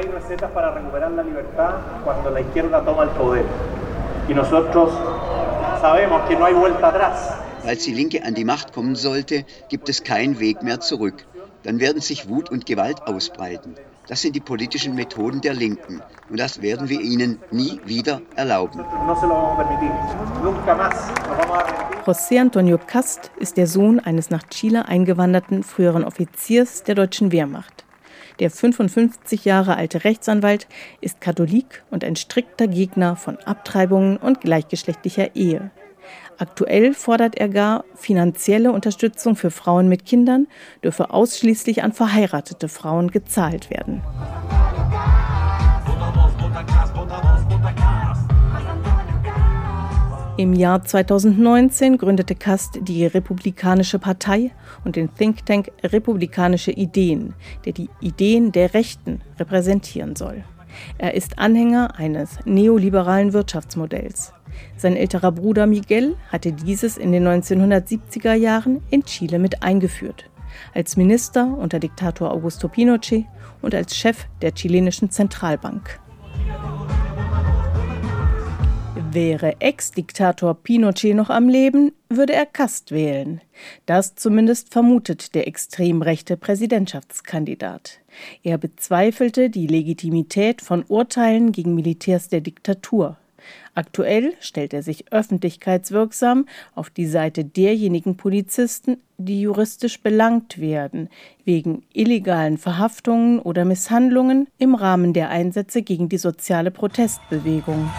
Als 7.67 7.83
die 7.83 7.93
Linke 7.93 8.23
an 8.25 8.35
die 8.35 8.45
Macht 8.45 8.73
kommen 8.73 8.95
sollte, 8.95 9.45
gibt 9.69 9.89
es 9.89 10.05
keinen 10.05 10.39
Weg 10.39 10.63
mehr 10.63 10.79
zurück 10.79 11.27
dann 11.63 11.81
werden 11.81 12.01
sich 12.01 12.29
Wut 12.29 12.51
und 12.51 12.67
Gewalt 12.67 13.03
ausbreiten. 13.07 13.75
Das 14.09 14.23
sind 14.23 14.37
die 14.37 14.41
politischen 14.41 14.95
Methoden 14.95 15.41
der 15.41 15.55
Linken 15.55 16.01
und 16.31 16.39
das 16.39 16.63
werden 16.63 16.89
wir 16.89 17.01
ihnen 17.01 17.39
nie 17.51 17.81
wieder 17.85 18.23
erlauben. 18.37 18.85
José 22.07 22.41
Antonio 22.41 22.79
Cast 22.79 23.33
ist 23.39 23.57
der 23.57 23.67
Sohn 23.67 23.99
eines 23.99 24.31
nach 24.31 24.45
Chile 24.49 24.87
eingewanderten 24.87 25.65
früheren 25.65 26.05
Offiziers 26.05 26.85
der 26.85 26.95
deutschen 26.95 27.33
Wehrmacht. 27.33 27.85
Der 28.39 28.51
55 28.51 29.45
Jahre 29.45 29.77
alte 29.77 30.05
Rechtsanwalt 30.05 30.69
ist 31.01 31.21
Katholik 31.21 31.83
und 31.91 32.05
ein 32.05 32.17
strikter 32.17 32.69
Gegner 32.69 33.17
von 33.17 33.39
Abtreibungen 33.39 34.19
und 34.19 34.41
gleichgeschlechtlicher 34.41 35.35
Ehe. 35.35 35.71
Aktuell 36.39 36.93
fordert 36.93 37.37
er 37.37 37.49
gar, 37.49 37.85
finanzielle 37.95 38.71
Unterstützung 38.71 39.37
für 39.37 39.51
Frauen 39.51 39.89
mit 39.89 40.05
Kindern 40.05 40.47
dürfe 40.85 41.11
ausschließlich 41.11 41.83
an 41.83 41.93
verheiratete 41.93 42.69
Frauen 42.69 43.11
gezahlt 43.11 43.71
werden. 43.71 44.03
Im 50.37 50.53
Jahr 50.53 50.85
2019 50.85 51.97
gründete 51.97 52.35
Kast 52.35 52.81
die 52.83 53.07
Republikanische 53.07 53.99
Partei 53.99 54.51
und 54.85 54.97
den 54.97 55.15
Think 55.15 55.47
Tank 55.47 55.73
Republikanische 55.83 56.73
Ideen, 56.73 57.33
der 57.65 57.73
die 57.73 57.89
Ideen 58.03 58.53
der 58.53 58.75
Rechten 58.75 59.23
repräsentieren 59.39 60.15
soll. 60.15 60.45
Er 60.99 61.15
ist 61.15 61.39
Anhänger 61.39 61.99
eines 61.99 62.39
neoliberalen 62.45 63.33
Wirtschaftsmodells. 63.33 64.33
Sein 64.77 64.97
älterer 64.97 65.33
Bruder 65.33 65.67
Miguel 65.67 66.17
hatte 66.31 66.53
dieses 66.53 66.97
in 66.97 67.13
den 67.13 67.27
1970er 67.27 68.35
Jahren 68.35 68.83
in 68.91 69.05
Chile 69.05 69.39
mit 69.39 69.63
eingeführt, 69.63 70.31
als 70.75 70.97
Minister 70.97 71.47
unter 71.59 71.79
Diktator 71.79 72.33
Augusto 72.33 72.69
Pinochet 72.69 73.27
und 73.63 73.75
als 73.75 73.97
Chef 73.97 74.27
der 74.43 74.53
chilenischen 74.53 75.11
Zentralbank. 75.11 76.01
Wäre 79.17 79.57
Ex-Diktator 79.61 80.53
Pinochet 80.63 81.17
noch 81.17 81.31
am 81.31 81.49
Leben, 81.49 81.93
würde 82.11 82.35
er 82.35 82.45
Kast 82.45 82.93
wählen. 82.93 83.41
Das 83.87 84.15
zumindest 84.15 84.75
vermutet 84.75 85.35
der 85.35 85.49
extrem 85.49 86.03
rechte 86.03 86.37
Präsidentschaftskandidat. 86.37 88.01
Er 88.43 88.59
bezweifelte 88.59 89.49
die 89.49 89.69
Legitimität 89.69 90.61
von 90.61 90.85
Urteilen 90.87 91.53
gegen 91.53 91.75
Militärs 91.75 92.29
der 92.29 92.43
Diktatur. 92.43 93.17
Aktuell 93.75 94.35
stellt 94.41 94.75
er 94.75 94.83
sich 94.83 95.11
öffentlichkeitswirksam 95.11 96.45
auf 96.75 96.91
die 96.91 97.07
Seite 97.07 97.43
derjenigen 97.43 98.19
Polizisten, 98.19 98.99
die 99.17 99.41
juristisch 99.41 100.03
belangt 100.03 100.61
werden, 100.61 101.09
wegen 101.47 101.85
illegalen 101.95 102.59
Verhaftungen 102.59 103.39
oder 103.39 103.65
Misshandlungen 103.65 104.47
im 104.59 104.75
Rahmen 104.75 105.15
der 105.15 105.31
Einsätze 105.31 105.81
gegen 105.81 106.11
die 106.11 106.19
soziale 106.19 106.71
Protestbewegung. 106.71 107.91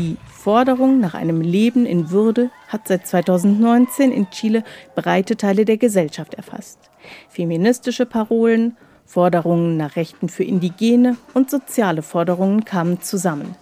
Die 0.00 0.16
Forderung 0.24 0.98
nach 0.98 1.12
einem 1.12 1.42
Leben 1.42 1.84
in 1.84 2.10
Würde 2.10 2.48
hat 2.68 2.88
seit 2.88 3.06
2019 3.06 4.12
in 4.12 4.30
Chile 4.30 4.64
breite 4.94 5.36
Teile 5.36 5.66
der 5.66 5.76
Gesellschaft 5.76 6.32
erfasst. 6.32 6.78
Feministische 7.28 8.06
Parolen, 8.06 8.78
Forderungen 9.04 9.76
nach 9.76 9.96
Rechten 9.96 10.30
für 10.30 10.42
Indigene 10.42 11.18
und 11.34 11.50
soziale 11.50 12.00
Forderungen 12.00 12.64
kamen 12.64 13.02
zusammen. 13.02 13.54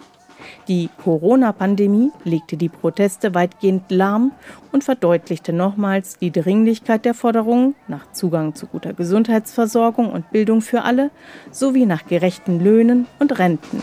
Die 0.69 0.89
Corona-Pandemie 1.03 2.11
legte 2.23 2.55
die 2.55 2.69
Proteste 2.69 3.35
weitgehend 3.35 3.91
lahm 3.91 4.31
und 4.71 4.85
verdeutlichte 4.85 5.51
nochmals 5.51 6.19
die 6.19 6.31
Dringlichkeit 6.31 7.03
der 7.03 7.15
Forderungen 7.15 7.75
nach 7.89 8.13
Zugang 8.13 8.55
zu 8.55 8.65
guter 8.65 8.93
Gesundheitsversorgung 8.93 10.09
und 10.09 10.31
Bildung 10.31 10.61
für 10.61 10.83
alle 10.83 11.11
sowie 11.51 11.85
nach 11.85 12.05
gerechten 12.05 12.63
Löhnen 12.63 13.07
und 13.19 13.37
Renten. 13.39 13.81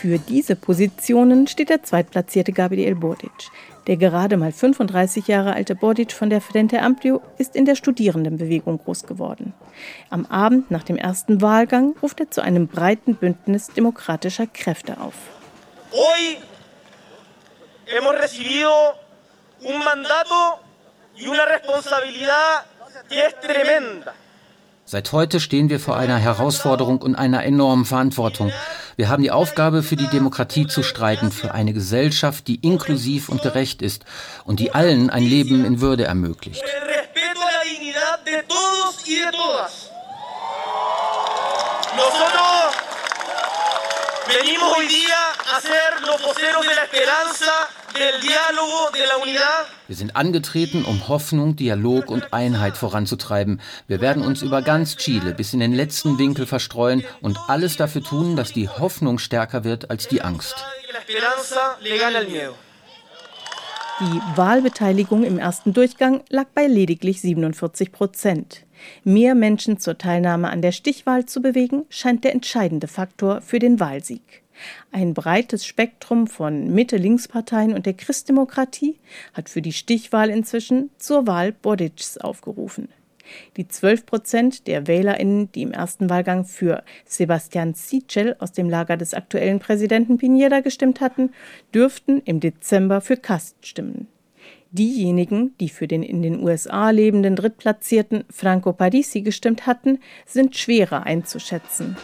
Für 0.00 0.18
diese 0.18 0.56
Positionen 0.56 1.46
steht 1.46 1.68
der 1.68 1.82
zweitplatzierte 1.82 2.52
Gabriel 2.52 2.94
Boric. 2.94 3.50
Der 3.86 3.98
gerade 3.98 4.38
mal 4.38 4.50
35 4.50 5.26
Jahre 5.26 5.52
alte 5.52 5.74
Boric 5.74 6.12
von 6.12 6.30
der 6.30 6.40
Frente 6.40 6.80
Amplio 6.80 7.20
ist 7.36 7.54
in 7.54 7.66
der 7.66 7.74
Studierendenbewegung 7.74 8.78
groß 8.78 9.02
geworden. 9.02 9.52
Am 10.08 10.24
Abend 10.24 10.70
nach 10.70 10.84
dem 10.84 10.96
ersten 10.96 11.42
Wahlgang 11.42 11.94
ruft 12.00 12.18
er 12.18 12.30
zu 12.30 12.40
einem 12.40 12.66
breiten 12.66 13.14
Bündnis 13.14 13.66
demokratischer 13.66 14.46
Kräfte 14.46 14.98
auf. 14.98 15.12
Hoy 15.92 16.38
hemos 17.84 18.14
recibido 18.14 18.72
un 19.60 19.84
mandato 19.84 20.60
y 21.14 21.28
una 21.28 21.44
responsabilidad 21.44 22.64
que 23.10 23.20
es 23.20 23.34
tremenda. 23.40 24.14
Seit 24.90 25.12
heute 25.12 25.38
stehen 25.38 25.70
wir 25.70 25.78
vor 25.78 25.96
einer 25.96 26.18
Herausforderung 26.18 27.00
und 27.00 27.14
einer 27.14 27.44
enormen 27.44 27.84
Verantwortung. 27.84 28.50
Wir 28.96 29.08
haben 29.08 29.22
die 29.22 29.30
Aufgabe, 29.30 29.84
für 29.84 29.94
die 29.94 30.08
Demokratie 30.08 30.66
zu 30.66 30.82
streiten, 30.82 31.30
für 31.30 31.54
eine 31.54 31.72
Gesellschaft, 31.72 32.48
die 32.48 32.56
inklusiv 32.56 33.28
und 33.28 33.40
gerecht 33.40 33.82
ist 33.82 34.04
und 34.44 34.58
die 34.58 34.74
allen 34.74 35.08
ein 35.08 35.22
Leben 35.22 35.64
in 35.64 35.80
Würde 35.80 36.06
ermöglicht. 36.06 36.64
Venimos 44.30 44.76
hoy 44.76 44.86
día 44.86 45.22
a 45.56 45.60
ser 45.60 46.06
los 46.06 46.22
voceros 46.22 46.64
de 46.64 46.74
la 46.76 46.84
esperanza, 46.84 47.52
Wir 49.86 49.96
sind 49.96 50.16
angetreten, 50.16 50.84
um 50.84 51.08
Hoffnung, 51.08 51.56
Dialog 51.56 52.10
und 52.10 52.32
Einheit 52.32 52.76
voranzutreiben. 52.76 53.60
Wir 53.88 54.00
werden 54.00 54.24
uns 54.24 54.42
über 54.42 54.62
ganz 54.62 54.96
Chile 54.96 55.34
bis 55.34 55.52
in 55.52 55.60
den 55.60 55.72
letzten 55.72 56.18
Winkel 56.18 56.46
verstreuen 56.46 57.04
und 57.20 57.38
alles 57.48 57.76
dafür 57.76 58.02
tun, 58.02 58.36
dass 58.36 58.52
die 58.52 58.68
Hoffnung 58.68 59.18
stärker 59.18 59.64
wird 59.64 59.90
als 59.90 60.08
die 60.08 60.22
Angst. 60.22 60.54
Die 64.00 64.20
Wahlbeteiligung 64.34 65.24
im 65.24 65.38
ersten 65.38 65.74
Durchgang 65.74 66.22
lag 66.30 66.46
bei 66.54 66.66
lediglich 66.66 67.20
47 67.20 67.92
Prozent. 67.92 68.64
Mehr 69.04 69.34
Menschen 69.34 69.78
zur 69.78 69.98
Teilnahme 69.98 70.48
an 70.48 70.62
der 70.62 70.72
Stichwahl 70.72 71.26
zu 71.26 71.42
bewegen, 71.42 71.84
scheint 71.90 72.24
der 72.24 72.32
entscheidende 72.32 72.88
Faktor 72.88 73.42
für 73.42 73.58
den 73.58 73.78
Wahlsieg. 73.78 74.42
Ein 74.92 75.14
breites 75.14 75.64
Spektrum 75.66 76.26
von 76.26 76.72
Mitte-Links-Parteien 76.72 77.74
und 77.74 77.86
der 77.86 77.94
Christdemokratie 77.94 78.98
hat 79.34 79.48
für 79.48 79.62
die 79.62 79.72
Stichwahl 79.72 80.30
inzwischen 80.30 80.90
zur 80.98 81.26
Wahl 81.26 81.52
Bodics 81.52 82.18
aufgerufen. 82.18 82.88
Die 83.56 83.68
12 83.68 84.06
Prozent 84.06 84.66
der 84.66 84.86
WählerInnen, 84.86 85.52
die 85.52 85.62
im 85.62 85.72
ersten 85.72 86.10
Wahlgang 86.10 86.44
für 86.44 86.82
Sebastian 87.04 87.74
Sichel 87.74 88.36
aus 88.38 88.52
dem 88.52 88.68
Lager 88.68 88.96
des 88.96 89.14
aktuellen 89.14 89.58
Präsidenten 89.58 90.18
Pineda 90.18 90.60
gestimmt 90.60 91.00
hatten, 91.00 91.30
dürften 91.74 92.22
im 92.24 92.40
Dezember 92.40 93.00
für 93.00 93.16
Kast 93.16 93.66
stimmen. 93.66 94.08
Diejenigen, 94.72 95.56
die 95.58 95.68
für 95.68 95.88
den 95.88 96.04
in 96.04 96.22
den 96.22 96.40
USA 96.40 96.90
lebenden 96.90 97.34
Drittplatzierten 97.34 98.24
Franco 98.30 98.72
Parisi 98.72 99.22
gestimmt 99.22 99.66
hatten, 99.66 99.98
sind 100.26 100.56
schwerer 100.56 101.04
einzuschätzen. 101.04 101.96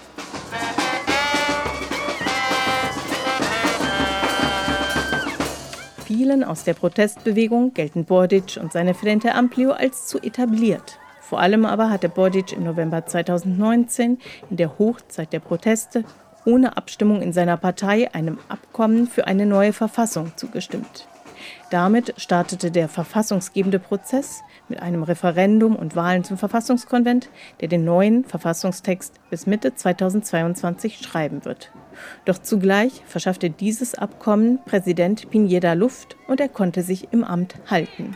Vielen 6.17 6.45
aus 6.45 6.65
der 6.65 6.73
Protestbewegung 6.73 7.75
gelten 7.75 8.07
Bordic 8.07 8.59
und 8.59 8.73
seine 8.73 8.95
Frente 8.95 9.35
Amplio 9.35 9.73
als 9.73 10.07
zu 10.07 10.17
etabliert. 10.19 10.99
Vor 11.21 11.41
allem 11.41 11.67
aber 11.67 11.91
hatte 11.91 12.09
Bodic 12.09 12.55
im 12.55 12.65
November 12.65 13.05
2019 13.05 14.17
in 14.49 14.57
der 14.57 14.79
Hochzeit 14.79 15.35
der 15.35 15.41
Proteste 15.41 16.05
ohne 16.47 16.79
Abstimmung 16.79 17.21
in 17.21 17.35
seiner 17.35 17.59
Partei 17.59 18.15
einem 18.15 18.39
Abkommen 18.49 19.09
für 19.09 19.27
eine 19.27 19.45
neue 19.45 19.75
Verfassung 19.75 20.33
zugestimmt. 20.37 21.07
Damit 21.71 22.15
startete 22.17 22.71
der 22.71 22.89
verfassungsgebende 22.89 23.79
Prozess 23.79 24.43
mit 24.69 24.81
einem 24.81 25.03
Referendum 25.03 25.77
und 25.77 25.97
Wahlen 25.97 26.25
zum 26.25 26.39
Verfassungskonvent, 26.39 27.29
der 27.61 27.69
den 27.69 27.85
neuen 27.85 28.25
Verfassungstext 28.25 29.15
bis 29.31 29.47
Mitte 29.47 29.75
2022 29.75 30.99
schreiben 30.99 31.45
wird. 31.45 31.71
Doch 32.25 32.39
zugleich 32.39 33.03
verschaffte 33.07 33.51
dieses 33.51 33.95
Abkommen 33.95 34.59
Präsident 34.65 35.31
Pineda 35.31 35.73
Luft 35.73 36.17
und 36.29 36.41
er 36.41 36.49
konnte 36.49 36.83
sich 36.83 37.13
im 37.13 37.25
Amt 37.25 37.55
halten. 37.69 38.15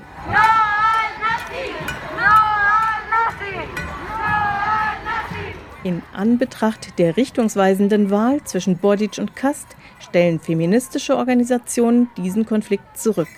In 5.82 6.02
Anbetracht 6.12 6.98
der 6.98 7.16
richtungsweisenden 7.16 8.10
Wahl 8.10 8.44
zwischen 8.44 8.76
Bodic 8.76 9.16
und 9.16 9.34
Kast 9.34 9.66
stellen 9.98 10.38
feministische 10.38 11.16
Organisationen 11.16 12.10
diesen 12.18 12.44
Konflikt 12.44 12.98
zurück. 12.98 13.28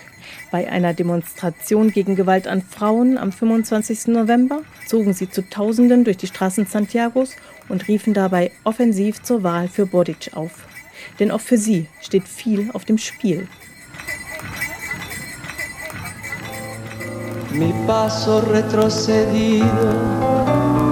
Bei 0.50 0.68
einer 0.68 0.92
Demonstration 0.92 1.92
gegen 1.92 2.16
Gewalt 2.16 2.48
an 2.48 2.62
Frauen 2.62 3.16
am 3.16 3.30
25. 3.30 4.08
November 4.08 4.62
zogen 4.86 5.12
sie 5.12 5.30
zu 5.30 5.48
Tausenden 5.48 6.02
durch 6.02 6.16
die 6.16 6.26
Straßen 6.26 6.66
Santiagos 6.66 7.36
und 7.68 7.86
riefen 7.86 8.12
dabei 8.12 8.50
offensiv 8.64 9.22
zur 9.22 9.44
Wahl 9.44 9.68
für 9.68 9.86
Bodic 9.86 10.30
auf. 10.34 10.66
Denn 11.20 11.30
auch 11.30 11.40
für 11.40 11.58
sie 11.58 11.86
steht 12.00 12.26
viel 12.26 12.70
auf 12.72 12.84
dem 12.84 12.98
Spiel. 12.98 13.46
Mi 17.52 17.72
paso 17.86 18.38
retrocedido 18.38 19.62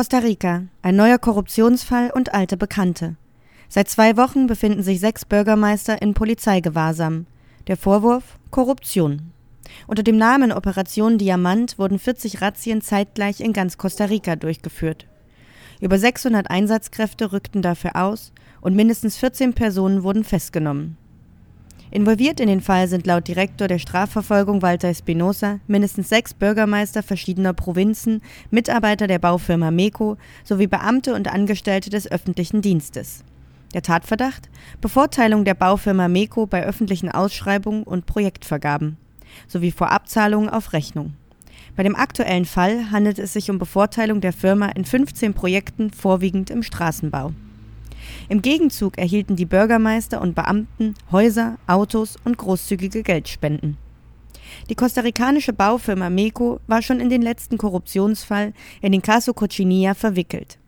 Costa 0.00 0.20
Rica, 0.20 0.62
ein 0.80 0.96
neuer 0.96 1.18
Korruptionsfall 1.18 2.10
und 2.10 2.32
alte 2.32 2.56
Bekannte. 2.56 3.16
Seit 3.68 3.90
zwei 3.90 4.16
Wochen 4.16 4.46
befinden 4.46 4.82
sich 4.82 4.98
sechs 4.98 5.26
Bürgermeister 5.26 6.00
in 6.00 6.14
Polizeigewahrsam. 6.14 7.26
Der 7.66 7.76
Vorwurf 7.76 8.38
Korruption. 8.50 9.30
Unter 9.86 10.02
dem 10.02 10.16
Namen 10.16 10.52
Operation 10.52 11.18
Diamant 11.18 11.78
wurden 11.78 11.98
40 11.98 12.40
Razzien 12.40 12.80
zeitgleich 12.80 13.40
in 13.40 13.52
ganz 13.52 13.76
Costa 13.76 14.06
Rica 14.06 14.36
durchgeführt. 14.36 15.06
Über 15.82 15.98
600 15.98 16.48
Einsatzkräfte 16.48 17.34
rückten 17.34 17.60
dafür 17.60 17.96
aus 17.96 18.32
und 18.62 18.74
mindestens 18.74 19.18
14 19.18 19.52
Personen 19.52 20.02
wurden 20.02 20.24
festgenommen. 20.24 20.96
Involviert 21.92 22.38
in 22.38 22.46
den 22.46 22.60
Fall 22.60 22.86
sind 22.86 23.04
laut 23.06 23.26
Direktor 23.26 23.66
der 23.66 23.80
Strafverfolgung 23.80 24.62
Walter 24.62 24.88
Espinosa 24.88 25.58
mindestens 25.66 26.08
sechs 26.08 26.32
Bürgermeister 26.34 27.02
verschiedener 27.02 27.52
Provinzen, 27.52 28.22
Mitarbeiter 28.50 29.08
der 29.08 29.18
Baufirma 29.18 29.72
MECO 29.72 30.16
sowie 30.44 30.68
Beamte 30.68 31.14
und 31.14 31.26
Angestellte 31.26 31.90
des 31.90 32.10
öffentlichen 32.10 32.62
Dienstes. 32.62 33.24
Der 33.74 33.82
Tatverdacht? 33.82 34.48
Bevorteilung 34.80 35.44
der 35.44 35.54
Baufirma 35.54 36.06
MECO 36.06 36.46
bei 36.46 36.64
öffentlichen 36.64 37.10
Ausschreibungen 37.10 37.82
und 37.82 38.06
Projektvergaben 38.06 38.96
sowie 39.48 39.72
Vorabzahlungen 39.72 40.48
auf 40.48 40.72
Rechnung. 40.72 41.14
Bei 41.74 41.82
dem 41.82 41.96
aktuellen 41.96 42.44
Fall 42.44 42.90
handelt 42.92 43.18
es 43.18 43.32
sich 43.32 43.50
um 43.50 43.58
Bevorteilung 43.58 44.20
der 44.20 44.32
Firma 44.32 44.66
in 44.66 44.84
15 44.84 45.34
Projekten, 45.34 45.90
vorwiegend 45.90 46.50
im 46.50 46.62
Straßenbau. 46.62 47.32
Im 48.28 48.42
Gegenzug 48.42 48.98
erhielten 48.98 49.36
die 49.36 49.46
Bürgermeister 49.46 50.20
und 50.20 50.34
Beamten 50.34 50.94
Häuser, 51.12 51.58
Autos 51.66 52.16
und 52.24 52.38
großzügige 52.38 53.02
Geldspenden. 53.02 53.76
Die 54.68 54.74
kostarikanische 54.74 55.52
Baufirma 55.52 56.10
MECO 56.10 56.60
war 56.66 56.82
schon 56.82 57.00
in 57.00 57.10
den 57.10 57.22
letzten 57.22 57.58
Korruptionsfall 57.58 58.52
in 58.80 58.92
den 58.92 59.02
Caso 59.02 59.32
Cochinilla 59.32 59.94
verwickelt. 59.94 60.58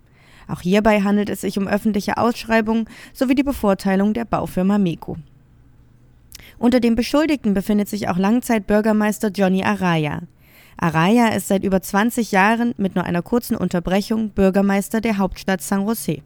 Auch 0.48 0.61
hierbei 0.61 1.00
handelt 1.02 1.31
es 1.31 1.40
sich 1.42 1.59
um 1.59 1.68
öffentliche 1.68 2.18
Ausschreibungen 2.18 2.88
sowie 3.12 3.35
die 3.35 3.42
Bevorteilung 3.42 4.12
der 4.14 4.24
Baufirma 4.24 4.78
MECO. 4.78 5.16
Unter 6.59 6.81
den 6.81 6.94
Beschuldigten 6.94 7.55
befindet 7.55 7.88
sich 7.88 8.09
auch 8.09 8.18
Langzeitbürgermeister 8.18 9.28
Johnny 9.28 9.64
Araya. 9.64 10.22
Araya 10.76 11.28
ist 11.28 11.48
seit 11.48 11.64
über 11.64 11.81
20 11.81 12.33
Jahren 12.33 12.74
mit 12.76 12.94
nur 12.94 13.05
einer 13.05 13.22
kurzen 13.22 13.57
Unterbrechung 13.57 14.31
Bürgermeister 14.31 15.00
der 15.00 15.18
Hauptstadt 15.18 15.62
San 15.62 15.87
José. 15.87 16.22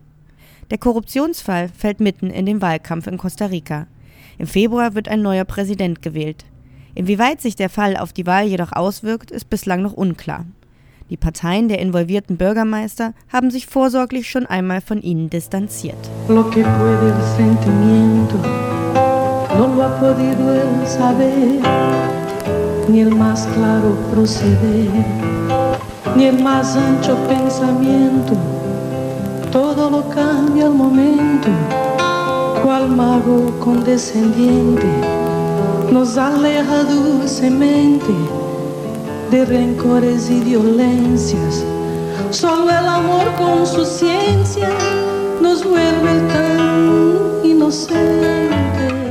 Der 0.70 0.78
Korruptionsfall 0.78 1.68
fällt 1.68 2.00
mitten 2.00 2.30
in 2.30 2.44
den 2.44 2.60
Wahlkampf 2.60 3.06
in 3.06 3.18
Costa 3.18 3.46
Rica. 3.46 3.86
Im 4.38 4.46
Februar 4.46 4.94
wird 4.94 5.08
ein 5.08 5.22
neuer 5.22 5.44
Präsident 5.44 6.02
gewählt. 6.02 6.44
Inwieweit 6.94 7.40
sich 7.40 7.54
der 7.54 7.68
Fall 7.68 7.96
auf 7.96 8.12
die 8.12 8.26
Wahl 8.26 8.46
jedoch 8.46 8.72
auswirkt, 8.72 9.30
ist 9.30 9.48
bislang 9.48 9.82
noch 9.82 9.92
unklar. 9.92 10.44
Die 11.08 11.16
Parteien 11.16 11.68
der 11.68 11.78
involvierten 11.78 12.36
Bürgermeister 12.36 13.14
haben 13.32 13.52
sich 13.52 13.66
vorsorglich 13.66 14.28
schon 14.28 14.44
einmal 14.44 14.80
von 14.80 15.00
ihnen 15.02 15.30
distanziert. 15.30 16.10
todo 29.50 29.90
lo 29.90 30.08
cambia 30.08 30.66
al 30.66 30.74
momento, 30.74 31.48
cual 32.62 32.88
mago 32.88 33.52
condescendiente 33.60 34.86
nos 35.90 36.16
aleja 36.16 36.84
dulcemente 36.84 38.12
de 39.30 39.44
rencores 39.44 40.30
y 40.30 40.40
violencias. 40.40 41.64
Solo 42.30 42.70
el 42.70 42.86
amor 42.86 43.26
con 43.38 43.66
su 43.66 43.84
ciencia 43.84 44.68
nos 45.40 45.64
vuelve 45.64 46.20
tan 46.28 47.40
inocentes. 47.44 49.05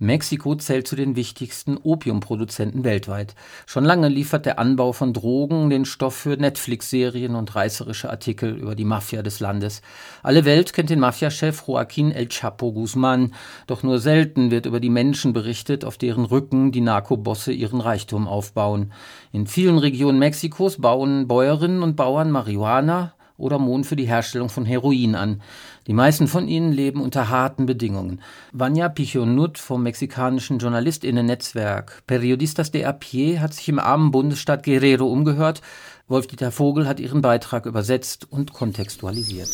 Mexiko 0.00 0.56
zählt 0.56 0.88
zu 0.88 0.96
den 0.96 1.14
wichtigsten 1.14 1.76
Opiumproduzenten 1.76 2.82
weltweit. 2.82 3.36
Schon 3.64 3.84
lange 3.84 4.08
liefert 4.08 4.44
der 4.44 4.58
Anbau 4.58 4.92
von 4.92 5.12
Drogen 5.12 5.70
den 5.70 5.84
Stoff 5.84 6.16
für 6.16 6.36
Netflix-Serien 6.36 7.36
und 7.36 7.54
reißerische 7.54 8.10
Artikel 8.10 8.56
über 8.56 8.74
die 8.74 8.84
Mafia 8.84 9.22
des 9.22 9.38
Landes. 9.38 9.82
Alle 10.24 10.44
Welt 10.44 10.72
kennt 10.72 10.90
den 10.90 10.98
Mafiachef 10.98 11.62
Joaquín 11.68 12.10
El 12.10 12.26
Chapo 12.26 12.70
Guzmán, 12.70 13.30
doch 13.68 13.84
nur 13.84 14.00
selten 14.00 14.50
wird 14.50 14.66
über 14.66 14.80
die 14.80 14.90
Menschen 14.90 15.32
berichtet, 15.32 15.84
auf 15.84 15.96
deren 15.96 16.24
Rücken 16.24 16.72
die 16.72 16.80
Narkobosse 16.80 17.52
ihren 17.52 17.80
Reichtum 17.80 18.26
aufbauen. 18.26 18.92
In 19.30 19.46
vielen 19.46 19.78
Regionen 19.78 20.18
Mexikos 20.18 20.80
bauen 20.80 21.28
Bäuerinnen 21.28 21.84
und 21.84 21.94
Bauern 21.94 22.32
Marihuana, 22.32 23.14
oder 23.36 23.58
Mohn 23.58 23.84
für 23.84 23.96
die 23.96 24.06
Herstellung 24.06 24.48
von 24.48 24.64
Heroin 24.64 25.14
an. 25.14 25.42
Die 25.86 25.92
meisten 25.92 26.28
von 26.28 26.48
ihnen 26.48 26.72
leben 26.72 27.00
unter 27.00 27.28
harten 27.28 27.66
Bedingungen. 27.66 28.20
Vanya 28.52 28.88
Pichonut 28.88 29.58
vom 29.58 29.82
mexikanischen 29.82 30.58
Journalistinnen-Netzwerk 30.58 32.02
Periodistas 32.06 32.70
de 32.70 32.84
a 32.84 32.92
pie 32.92 33.40
hat 33.40 33.54
sich 33.54 33.68
im 33.68 33.78
armen 33.78 34.10
Bundesstaat 34.10 34.62
Guerrero 34.62 35.06
umgehört. 35.06 35.62
Wolf-Dieter 36.06 36.52
Vogel 36.52 36.86
hat 36.86 37.00
ihren 37.00 37.22
Beitrag 37.22 37.66
übersetzt 37.66 38.30
und 38.30 38.52
kontextualisiert. 38.52 39.48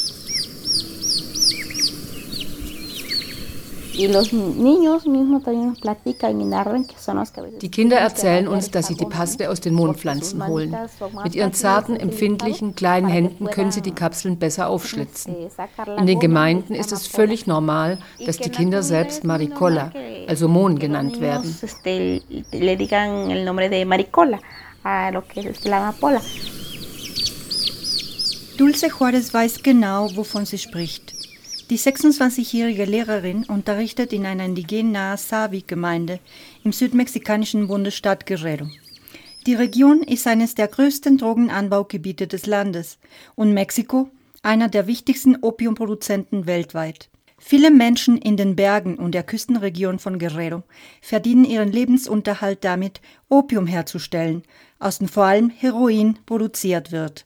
Die 7.63 7.71
Kinder 7.71 7.99
erzählen 7.99 8.49
uns, 8.49 8.71
dass 8.71 8.87
sie 8.87 8.95
die 8.95 9.05
Paste 9.05 9.51
aus 9.51 9.61
den 9.61 9.75
Mondpflanzen 9.75 10.47
holen. 10.47 10.75
Mit 11.23 11.35
ihren 11.35 11.53
zarten, 11.53 11.97
empfindlichen, 11.97 12.75
kleinen 12.75 13.09
Händen 13.09 13.47
können 13.47 13.73
sie 13.73 13.83
die 13.83 13.91
Kapseln 13.91 14.39
besser 14.39 14.69
aufschlitzen. 14.69 15.35
In 15.99 16.07
den 16.07 16.19
Gemeinden 16.19 16.75
ist 16.75 16.93
es 16.93 17.07
völlig 17.07 17.47
normal, 17.47 17.99
dass 18.25 18.39
die 18.39 18.51
Kinder 18.51 18.83
selbst 18.83 19.25
Maricola, 19.25 19.93
also 20.27 20.49
Mohn 20.49 20.79
genannt 20.79 21.21
werden. 21.21 21.55
Dulce 28.57 28.89
Juarez 28.89 29.33
weiß 29.33 29.63
genau, 29.63 30.15
wovon 30.17 30.45
sie 30.45 30.59
spricht. 30.59 31.20
Die 31.71 31.79
26-jährige 31.79 32.85
Lehrerin 32.85 33.45
unterrichtet 33.45 34.13
in 34.13 34.27
einer 34.27 34.45
indigenahen 34.45 35.17
Savi-Gemeinde 35.17 36.19
im 36.65 36.73
südmexikanischen 36.73 37.69
Bundesstaat 37.69 38.27
Guerrero. 38.27 38.67
Die 39.47 39.55
Region 39.55 40.03
ist 40.03 40.27
eines 40.27 40.57
der 40.57 40.67
größten 40.67 41.17
Drogenanbaugebiete 41.19 42.27
des 42.27 42.47
Landes 42.47 42.99
und 43.37 43.55
Mexiko 43.55 44.11
einer 44.43 44.69
der 44.69 44.89
wichtigsten 44.89 45.37
Opiumproduzenten 45.37 46.49
weltweit. 46.49 47.09
Viele 47.39 47.71
Menschen 47.71 48.19
in 48.19 48.37
den 48.37 48.57
Bergen 48.57 48.97
und 48.97 49.13
der 49.13 49.23
Küstenregion 49.23 50.01
von 50.01 50.19
Guerrero 50.19 50.65
verdienen 51.01 51.45
ihren 51.45 51.71
Lebensunterhalt 51.71 52.65
damit, 52.65 53.01
Opium 53.29 53.69
herzustellen, 53.69 54.43
aus 54.81 54.99
dem 54.99 55.09
vor 55.09 55.27
allem 55.27 55.51
Heroin 55.51 56.19
produziert 56.27 56.91
wird. 56.91 57.25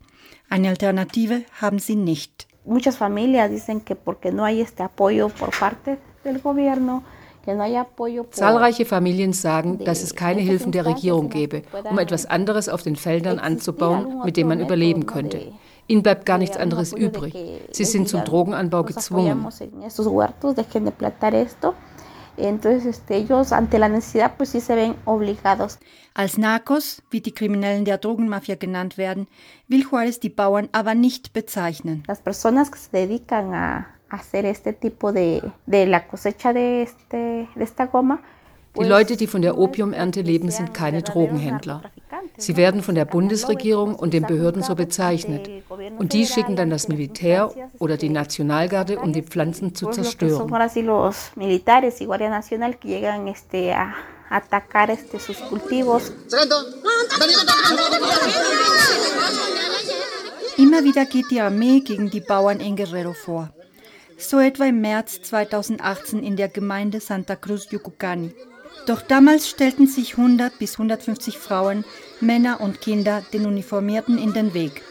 Eine 0.51 0.69
Alternative 0.69 1.45
haben 1.59 1.79
sie 1.79 1.97
nicht. 1.97 2.47
Muchas 2.65 2.97
familias 2.97 3.51
dicen 3.51 3.81
que 3.81 3.95
porque 3.95 4.33
no 4.33 4.45
hay 4.45 4.61
este 4.61 4.83
apoyo 4.83 5.29
por 5.29 5.51
parte 5.59 5.99
del 6.25 6.41
gobierno, 6.41 7.03
Zahlreiche 8.31 8.87
Familien 8.87 9.35
sagen, 9.35 9.79
dass 9.85 10.03
es 10.03 10.15
keine 10.15 10.41
Hilfen 10.41 10.73
der 10.73 10.87
Regierung 10.87 11.29
gäbe, 11.29 11.63
um 11.91 11.99
etwas 11.99 12.25
anderes 12.25 12.71
auf 12.71 12.83
den 12.83 12.97
Feldern 12.97 13.39
anzubauen, 13.39 14.23
mit 14.25 14.39
dem 14.39 14.49
man 14.49 14.61
überleben 14.61 15.05
könnte. 15.05 15.53
Ihnen 15.87 16.03
bleibt 16.03 16.25
gar 16.25 16.39
nichts 16.39 16.57
anderes 16.57 16.95
übrig. 16.95 17.35
Sie 17.71 17.85
sind 17.85 18.09
zum 18.09 18.25
Drogenanbau 18.25 18.85
gezwungen. 18.85 19.47
Entonces, 22.37 22.87
este, 22.87 23.17
ellos 23.17 23.53
ante 23.53 23.79
la 23.79 23.89
necesidad, 23.89 24.37
pues 24.37 24.51
sí 24.51 24.61
se 24.61 24.75
ven 24.75 24.97
obligados. 25.05 25.79
Als 26.15 26.39
Narcos, 26.39 27.03
wie 27.11 27.21
die 27.21 27.33
Kriminellen 27.33 27.85
der 27.85 27.99
Drogenmafia 27.99 28.57
genannt 28.57 28.97
werden, 28.97 29.27
will 29.69 29.85
Juárez 29.85 30.21
die 30.21 30.31
Bauern 30.31 30.69
aber 30.73 30.95
nicht 30.95 31.33
bezeichnen. 31.33 32.05
Las 32.07 32.21
personas 32.21 32.71
que 32.71 32.79
se 32.79 32.91
dedican 32.93 33.53
a 33.55 33.95
hacer 34.11 34.47
este 34.47 34.73
tipo 34.73 35.13
de, 35.13 35.43
de 35.67 35.87
la 35.87 36.07
cosecha 36.07 36.53
de, 36.53 36.83
este, 36.83 37.49
de 37.55 37.65
esta 37.65 37.87
goma, 37.87 38.23
die 38.77 38.85
Leute, 38.85 39.17
die 39.17 39.27
von 39.27 39.43
der 39.43 39.57
Opiumernte 39.57 40.23
leben, 40.23 40.51
sind 40.51 40.75
keine 40.75 41.03
Drogenhändler. 41.03 41.83
Sie 42.37 42.57
werden 42.57 42.83
von 42.83 42.95
der 42.95 43.05
Bundesregierung 43.05 43.95
und 43.95 44.13
den 44.13 44.27
Behörden 44.27 44.63
so 44.63 44.75
bezeichnet. 44.75 45.49
Und 45.99 46.13
die 46.13 46.27
schicken 46.27 46.57
dann 46.57 46.71
das 46.71 46.89
Militär 46.89 47.53
oder 47.79 47.97
die 47.97 48.09
Nationalgarde, 48.09 48.99
um 48.99 49.13
die 49.13 49.23
Pflanzen 49.23 49.75
zu 49.75 49.91
zerstören. 49.91 50.49
Immer 60.57 60.85
wieder 60.85 61.05
geht 61.05 61.31
die 61.31 61.41
Armee 61.41 61.81
gegen 61.81 62.11
die 62.11 62.21
Bauern 62.21 62.61
in 62.61 62.77
Guerrero 62.77 63.13
vor. 63.13 63.51
So 64.17 64.39
etwa 64.39 64.65
im 64.65 64.81
März 64.81 65.23
2018 65.23 66.23
in 66.23 66.37
der 66.37 66.49
Gemeinde 66.49 67.01
Santa 67.01 67.37
Cruz 67.37 67.71
Yucucani. 67.71 68.35
Doch 68.87 69.01
damals 69.01 69.49
stellten 69.49 69.87
sich 69.87 70.19
100 70.19 70.59
bis 70.59 70.73
150 70.73 71.39
Frauen, 71.39 71.85
Männer 72.21 72.61
und 72.61 72.81
Kinder 72.81 73.25
den 73.33 73.47
Uniformierten 73.47 74.19
in 74.19 74.35
den 74.35 74.53
Weg. 74.53 74.83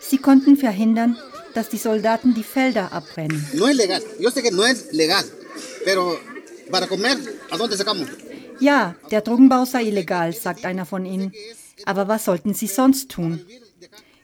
Sie 0.00 0.18
konnten 0.18 0.56
verhindern, 0.56 1.18
dass 1.54 1.68
die 1.68 1.78
Soldaten 1.78 2.34
die 2.34 2.44
Felder 2.44 2.92
abbrennen. 2.92 3.44
Ja, 8.60 8.94
der 9.10 9.22
Drogenbau 9.22 9.64
sei 9.64 9.84
illegal, 9.84 10.32
sagt 10.32 10.64
einer 10.64 10.86
von 10.86 11.04
ihnen. 11.04 11.32
Aber 11.84 12.08
was 12.08 12.24
sollten 12.24 12.54
sie 12.54 12.66
sonst 12.66 13.10
tun? 13.10 13.44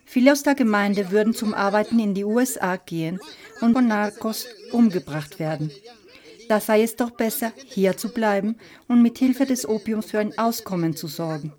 Viele 0.05 0.31
aus 0.31 0.43
der 0.43 0.55
Gemeinde 0.55 1.11
würden 1.11 1.33
zum 1.33 1.53
Arbeiten 1.53 1.99
in 1.99 2.13
die 2.13 2.23
USA 2.23 2.77
gehen 2.77 3.19
und 3.61 3.73
von 3.73 3.87
Narcos 3.87 4.45
umgebracht 4.71 5.39
werden. 5.39 5.71
Da 6.49 6.59
sei 6.59 6.83
es 6.83 6.95
doch 6.95 7.11
besser, 7.11 7.53
hier 7.65 7.97
zu 7.97 8.09
bleiben 8.09 8.57
und 8.87 9.01
mit 9.01 9.17
Hilfe 9.17 9.45
des 9.45 9.67
Opiums 9.67 10.07
für 10.07 10.19
ein 10.19 10.37
Auskommen 10.37 10.95
zu 10.95 11.07
sorgen. 11.07 11.53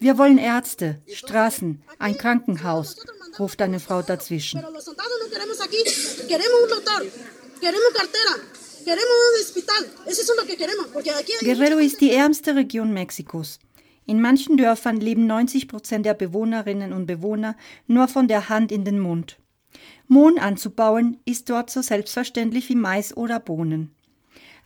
Wir 0.00 0.18
wollen 0.18 0.38
Ärzte, 0.38 1.00
Straßen, 1.12 1.82
ein 1.98 2.18
Krankenhaus, 2.18 2.96
ruft 3.38 3.62
eine 3.62 3.80
Frau 3.80 4.02
dazwischen. 4.02 4.62
Guerrero 11.40 11.78
ist 11.78 12.00
die 12.00 12.10
ärmste 12.10 12.56
Region 12.56 12.92
Mexikos. 12.92 13.58
In 14.04 14.20
manchen 14.20 14.56
Dörfern 14.56 15.00
leben 15.00 15.26
90 15.26 15.68
Prozent 15.68 16.04
der 16.04 16.14
Bewohnerinnen 16.14 16.92
und 16.92 17.06
Bewohner 17.06 17.56
nur 17.86 18.08
von 18.08 18.26
der 18.26 18.48
Hand 18.48 18.72
in 18.72 18.84
den 18.84 18.98
Mund. 18.98 19.38
Mohn 20.08 20.38
anzubauen 20.38 21.20
ist 21.24 21.48
dort 21.48 21.70
so 21.70 21.80
selbstverständlich 21.80 22.68
wie 22.68 22.74
Mais 22.74 23.16
oder 23.16 23.38
Bohnen. 23.38 23.94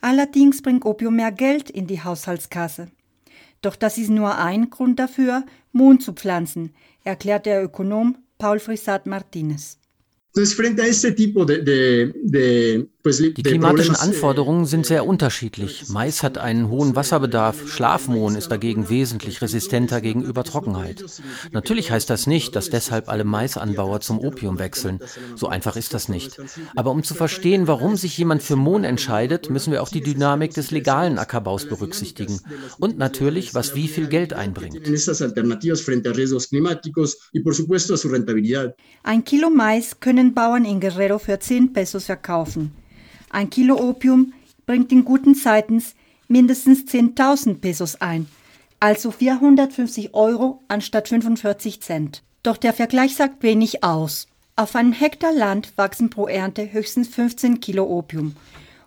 Allerdings 0.01 0.61
bringt 0.61 0.85
Opium 0.85 1.15
mehr 1.15 1.31
Geld 1.31 1.69
in 1.69 1.87
die 1.87 2.03
Haushaltskasse. 2.03 2.89
Doch 3.61 3.75
das 3.75 3.97
ist 3.97 4.09
nur 4.09 4.37
ein 4.37 4.69
Grund 4.69 4.99
dafür, 4.99 5.45
Mohn 5.71 5.99
zu 5.99 6.13
pflanzen, 6.13 6.73
erklärt 7.03 7.45
der 7.45 7.63
Ökonom 7.63 8.17
Paul 8.37 8.59
Frisat 8.59 9.07
Martinez. 9.07 9.79
Die 13.07 13.43
klimatischen 13.43 13.95
Anforderungen 13.95 14.65
sind 14.65 14.85
sehr 14.85 15.05
unterschiedlich. 15.05 15.85
Mais 15.89 16.23
hat 16.23 16.37
einen 16.37 16.69
hohen 16.69 16.95
Wasserbedarf, 16.95 17.67
Schlafmohn 17.67 18.35
ist 18.35 18.49
dagegen 18.49 18.89
wesentlich 18.89 19.41
resistenter 19.41 20.01
gegenüber 20.01 20.43
Trockenheit. 20.43 21.03
Natürlich 21.51 21.91
heißt 21.91 22.09
das 22.09 22.27
nicht, 22.27 22.55
dass 22.55 22.69
deshalb 22.69 23.09
alle 23.09 23.23
Maisanbauer 23.23 24.01
zum 24.01 24.19
Opium 24.19 24.59
wechseln. 24.59 24.99
So 25.35 25.47
einfach 25.47 25.75
ist 25.75 25.93
das 25.93 26.09
nicht. 26.09 26.39
Aber 26.75 26.91
um 26.91 27.03
zu 27.03 27.13
verstehen, 27.13 27.67
warum 27.67 27.95
sich 27.95 28.17
jemand 28.17 28.43
für 28.43 28.55
Mohn 28.55 28.83
entscheidet, 28.83 29.49
müssen 29.49 29.71
wir 29.71 29.81
auch 29.81 29.89
die 29.89 30.01
Dynamik 30.01 30.53
des 30.53 30.71
legalen 30.71 31.17
Ackerbaus 31.19 31.65
berücksichtigen. 31.65 32.39
Und 32.79 32.97
natürlich, 32.97 33.53
was 33.53 33.75
wie 33.75 33.87
viel 33.87 34.07
Geld 34.07 34.33
einbringt. 34.33 34.87
Ein 39.03 39.23
Kilo 39.23 39.49
Mais 39.49 39.99
können 39.99 40.33
Bauern 40.33 40.65
in 40.65 40.79
Guerrero 40.79 41.19
für 41.19 41.39
10 41.39 41.73
Pesos 41.73 42.05
verkaufen. 42.05 42.71
Ein 43.29 43.49
Kilo 43.49 43.75
Opium 43.75 44.33
bringt 44.65 44.91
in 44.91 45.05
guten 45.05 45.35
Zeiten 45.35 45.83
mindestens 46.27 46.85
10.000 46.85 47.59
Pesos 47.59 47.99
ein, 48.01 48.27
also 48.79 49.11
450 49.11 50.13
Euro 50.13 50.63
anstatt 50.67 51.07
45 51.07 51.81
Cent. 51.81 52.23
Doch 52.43 52.57
der 52.57 52.73
Vergleich 52.73 53.15
sagt 53.15 53.43
wenig 53.43 53.83
aus. 53.83 54.27
Auf 54.55 54.75
einem 54.75 54.93
Hektar 54.93 55.33
Land 55.33 55.73
wachsen 55.77 56.09
pro 56.09 56.27
Ernte 56.27 56.71
höchstens 56.71 57.07
15 57.09 57.59
Kilo 57.59 57.85
Opium. 57.85 58.35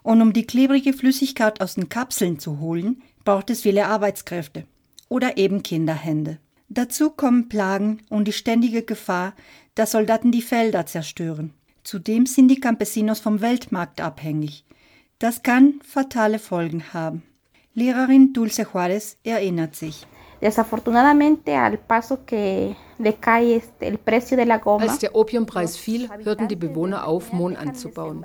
Und 0.02 0.22
um 0.22 0.32
die 0.32 0.46
klebrige 0.46 0.92
Flüssigkeit 0.92 1.60
aus 1.60 1.74
den 1.74 1.88
Kapseln 1.88 2.38
zu 2.38 2.58
holen, 2.58 3.02
braucht 3.24 3.50
es 3.50 3.62
viele 3.62 3.86
Arbeitskräfte 3.86 4.64
oder 5.08 5.36
eben 5.36 5.62
Kinderhände. 5.62 6.38
Dazu 6.68 7.10
kommen 7.10 7.48
Plagen 7.48 8.02
und 8.08 8.26
die 8.26 8.32
ständige 8.32 8.82
Gefahr, 8.82 9.34
dass 9.74 9.90
Soldaten 9.90 10.32
die 10.32 10.42
Felder 10.42 10.86
zerstören. 10.86 11.52
Zudem 11.90 12.24
sind 12.24 12.46
die 12.46 12.60
Campesinos 12.60 13.18
vom 13.18 13.40
Weltmarkt 13.40 14.00
abhängig. 14.00 14.64
Das 15.18 15.42
kann 15.42 15.80
fatale 15.82 16.38
Folgen 16.38 16.84
haben. 16.94 17.24
Lehrerin 17.74 18.32
Dulce 18.32 18.62
Juárez 18.62 19.16
erinnert 19.24 19.74
sich. 19.74 20.06
Desafortunadamente, 20.40 21.56
al 21.56 21.78
paso 21.78 22.24
que 22.24 22.76
decae 22.96 23.60
el 23.80 23.98
precio 23.98 24.36
de 24.36 24.46
la 24.46 24.58
goma. 24.58 24.84
Als 24.84 25.00
der 25.00 25.16
Opiumpreis 25.16 25.76
fiel, 25.76 26.08
hörten 26.22 26.46
die 26.46 26.54
Bewohner 26.54 27.08
auf, 27.08 27.32
Mohn 27.32 27.56
anzubauen. 27.56 28.24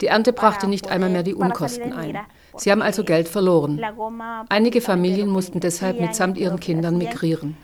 Die 0.00 0.08
Ernte 0.08 0.32
brachte 0.32 0.66
nicht 0.66 0.88
einmal 0.88 1.10
mehr 1.10 1.22
die 1.22 1.34
Unkosten 1.34 1.92
ein. 1.92 2.18
Sie 2.56 2.72
haben 2.72 2.82
also 2.82 3.04
Geld 3.04 3.28
verloren. 3.28 3.80
Einige 4.48 4.80
Familien 4.80 5.28
mussten 5.28 5.60
deshalb 5.60 6.00
mitsamt 6.00 6.36
ihren 6.36 6.58
Kindern 6.58 6.98
migrieren. 6.98 7.56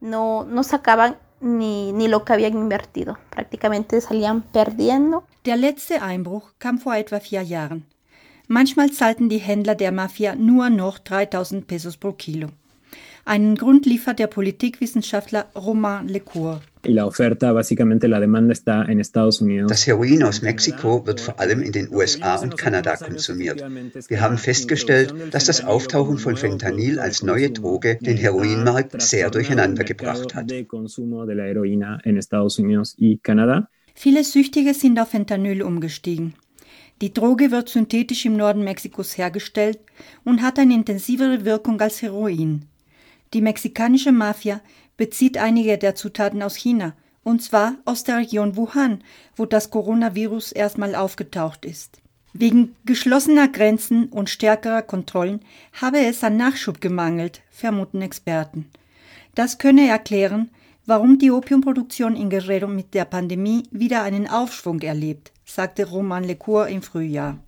No, 0.00 0.44
no 0.44 0.62
sacaban 0.62 1.14
ni, 1.40 1.92
ni 1.92 2.08
lo 2.08 2.24
que 2.24 2.32
habían 2.32 2.54
invertido. 2.54 3.18
Prácticamente 3.30 4.00
salían 4.00 4.42
perdiendo. 4.42 5.24
Der 5.44 5.56
letzte 5.56 6.02
Einbruch 6.02 6.52
kam 6.58 6.78
vor 6.78 6.94
etwa 6.94 7.20
vier 7.20 7.42
Jahren. 7.42 7.86
Manchmal 8.46 8.90
zahlten 8.92 9.28
die 9.28 9.38
Händler 9.38 9.74
der 9.74 9.92
Mafia 9.92 10.34
nur 10.34 10.70
noch 10.70 10.98
3000 10.98 11.66
Pesos 11.66 11.96
pro 11.96 12.12
Kilo. 12.12 12.48
Einen 13.28 13.56
Grund 13.56 13.84
liefert 13.84 14.18
der 14.20 14.26
Politikwissenschaftler 14.26 15.50
Romain 15.54 16.08
Lecour. 16.08 16.62
Das 19.66 19.86
Heroin 19.86 20.22
aus 20.22 20.40
Mexiko 20.40 21.06
wird 21.06 21.20
vor 21.20 21.38
allem 21.38 21.60
in 21.60 21.72
den 21.72 21.92
USA 21.94 22.36
und 22.36 22.56
Kanada 22.56 22.96
konsumiert. 22.96 23.62
Wir 24.08 24.22
haben 24.22 24.38
festgestellt, 24.38 25.14
dass 25.30 25.44
das 25.44 25.62
Auftauchen 25.62 26.16
von 26.16 26.38
Fentanyl 26.38 26.98
als 26.98 27.22
neue 27.22 27.50
Droge 27.50 27.98
den 28.00 28.16
Heroinmarkt 28.16 29.02
sehr 29.02 29.28
durcheinander 29.28 29.84
gebracht 29.84 30.34
hat. 30.34 30.50
Viele 33.94 34.24
Süchtige 34.24 34.72
sind 34.72 34.98
auf 34.98 35.08
Fentanyl 35.10 35.62
umgestiegen. 35.62 36.32
Die 37.02 37.12
Droge 37.12 37.50
wird 37.50 37.68
synthetisch 37.68 38.24
im 38.24 38.38
Norden 38.38 38.64
Mexikos 38.64 39.18
hergestellt 39.18 39.80
und 40.24 40.40
hat 40.40 40.58
eine 40.58 40.72
intensivere 40.72 41.44
Wirkung 41.44 41.78
als 41.82 42.00
Heroin. 42.00 42.64
Die 43.34 43.40
mexikanische 43.40 44.12
Mafia 44.12 44.60
bezieht 44.96 45.36
einige 45.38 45.78
der 45.78 45.94
Zutaten 45.94 46.42
aus 46.42 46.56
China, 46.56 46.94
und 47.22 47.42
zwar 47.42 47.74
aus 47.84 48.04
der 48.04 48.18
Region 48.18 48.56
Wuhan, 48.56 49.02
wo 49.36 49.44
das 49.44 49.70
Coronavirus 49.70 50.52
erstmal 50.52 50.94
aufgetaucht 50.94 51.64
ist. 51.64 52.00
Wegen 52.32 52.76
geschlossener 52.84 53.48
Grenzen 53.48 54.06
und 54.06 54.30
stärkerer 54.30 54.82
Kontrollen 54.82 55.40
habe 55.72 55.98
es 55.98 56.22
an 56.22 56.36
Nachschub 56.36 56.80
gemangelt, 56.80 57.42
vermuten 57.50 58.02
Experten. 58.02 58.70
Das 59.34 59.58
könne 59.58 59.88
erklären, 59.88 60.50
warum 60.86 61.18
die 61.18 61.30
Opiumproduktion 61.30 62.16
in 62.16 62.30
Guerrero 62.30 62.66
mit 62.66 62.94
der 62.94 63.04
Pandemie 63.04 63.64
wieder 63.70 64.02
einen 64.02 64.28
Aufschwung 64.28 64.80
erlebt, 64.80 65.32
sagte 65.44 65.88
Roman 65.88 66.24
Lecour 66.24 66.68
im 66.68 66.82
Frühjahr. 66.82 67.38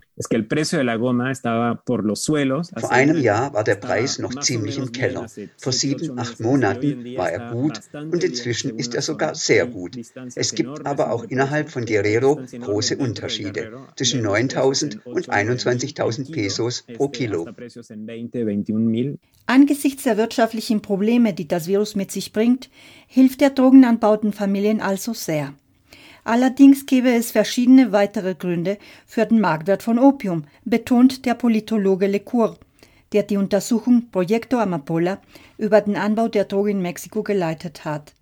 Vor 2.79 2.91
einem 2.91 3.21
Jahr 3.21 3.53
war 3.53 3.63
der 3.63 3.75
Preis 3.75 4.19
noch 4.19 4.35
ziemlich 4.39 4.77
im 4.77 4.91
Keller. 4.91 5.27
Vor 5.57 5.73
sieben, 5.73 6.19
acht 6.19 6.39
Monaten 6.39 7.05
war 7.17 7.31
er 7.31 7.51
gut 7.51 7.79
und 7.93 8.23
inzwischen 8.23 8.77
ist 8.77 8.95
er 8.95 9.01
sogar 9.01 9.35
sehr 9.35 9.65
gut. 9.65 9.97
Es 10.35 10.53
gibt 10.53 10.85
aber 10.85 11.11
auch 11.11 11.23
innerhalb 11.23 11.69
von 11.69 11.85
Guerrero 11.85 12.39
große 12.59 12.97
Unterschiede 12.97 13.71
zwischen 13.95 14.25
9.000 14.25 15.03
und 15.05 15.29
21.000 15.29 16.31
Pesos 16.31 16.83
pro 16.95 17.09
Kilo. 17.09 17.47
Angesichts 19.45 20.03
der 20.03 20.17
wirtschaftlichen 20.17 20.81
Probleme, 20.81 21.33
die 21.33 21.47
das 21.47 21.67
Virus 21.67 21.95
mit 21.95 22.11
sich 22.11 22.31
bringt, 22.31 22.69
hilft 23.07 23.41
der 23.41 23.49
drogenanbauten 23.49 24.33
Familien 24.33 24.81
also 24.81 25.13
sehr. 25.13 25.53
Allerdings 26.23 26.85
gäbe 26.85 27.11
es 27.13 27.31
verschiedene 27.31 27.91
weitere 27.91 28.35
Gründe 28.35 28.77
für 29.05 29.25
den 29.25 29.39
Marktwert 29.39 29.83
von 29.83 29.97
Opium, 29.97 30.43
betont 30.65 31.25
der 31.25 31.33
Politologe 31.33 32.07
Lecour, 32.07 32.57
der 33.11 33.23
die 33.23 33.37
Untersuchung 33.37 34.09
Proyecto 34.11 34.57
Amapola 34.59 35.19
über 35.61 35.79
den 35.79 35.95
Anbau 35.95 36.27
der 36.27 36.45
Droge 36.45 36.71
in 36.71 36.81
Mexiko 36.81 37.21
geleitet 37.21 37.85
hat. 37.85 38.13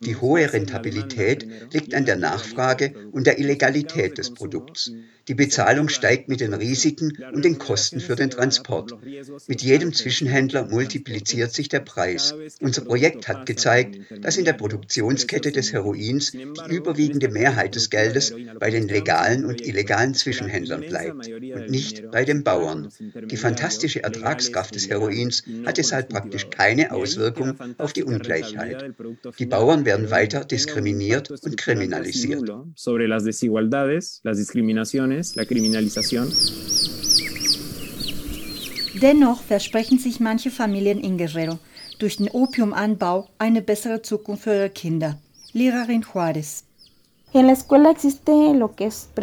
Die 0.00 0.16
hohe 0.16 0.52
Rentabilität 0.52 1.46
liegt 1.72 1.94
an 1.94 2.04
der 2.04 2.16
Nachfrage 2.16 2.92
und 3.10 3.26
der 3.26 3.38
Illegalität 3.38 4.18
des 4.18 4.34
Produkts. 4.34 4.92
Die 5.26 5.34
Bezahlung 5.34 5.88
steigt 5.88 6.28
mit 6.28 6.40
den 6.40 6.52
Risiken 6.52 7.16
und 7.32 7.44
den 7.44 7.58
Kosten 7.58 8.00
für 8.00 8.16
den 8.16 8.30
Transport. 8.30 8.98
Mit 9.46 9.62
jedem 9.62 9.92
Zwischenhändler 9.92 10.66
multipliziert 10.68 11.52
sich 11.52 11.68
der 11.68 11.80
Preis. 11.80 12.34
Unser 12.60 12.82
Projekt 12.82 13.28
hat 13.28 13.46
gezeigt, 13.46 13.98
dass 14.20 14.36
in 14.36 14.44
der 14.44 14.54
Produktionskette 14.54 15.52
des 15.52 15.72
Heroins 15.72 16.32
die 16.32 16.74
überwiegende 16.74 17.28
Mehrheit 17.28 17.76
des 17.76 17.88
Geldes 17.90 18.34
bei 18.58 18.70
den 18.70 18.88
legalen 18.88 19.44
und 19.44 19.66
illegalen 19.66 20.14
Zwischenhändlern 20.14 20.82
bleibt 20.82 21.28
und 21.28 21.70
nicht 21.70 22.10
bei 22.10 22.24
den 22.24 22.44
Bauern. 22.44 22.88
Die 23.30 23.36
fantastische 23.36 24.04
Ertragskraft 24.20 24.74
des 24.74 24.88
Heroins 24.88 25.42
hat 25.64 25.78
deshalb 25.78 26.10
praktisch 26.10 26.50
keine 26.50 26.92
Auswirkung 26.92 27.54
auf 27.78 27.92
die 27.92 28.04
Ungleichheit. 28.04 28.94
Die 29.38 29.46
Bauern 29.46 29.84
werden 29.84 30.10
weiter 30.10 30.44
diskriminiert 30.44 31.30
und 31.30 31.56
kriminalisiert. 31.56 32.48
Dennoch 39.02 39.42
versprechen 39.42 39.98
sich 39.98 40.20
manche 40.20 40.50
Familien 40.50 41.00
in 41.00 41.16
Guerrero 41.16 41.58
durch 41.98 42.18
den 42.18 42.28
Opiumanbau 42.28 43.28
eine 43.38 43.62
bessere 43.62 44.02
Zukunft 44.02 44.44
für 44.44 44.54
ihre 44.54 44.70
Kinder. 44.70 45.18
Lehrerin 45.52 46.02
Juárez. 47.32 49.16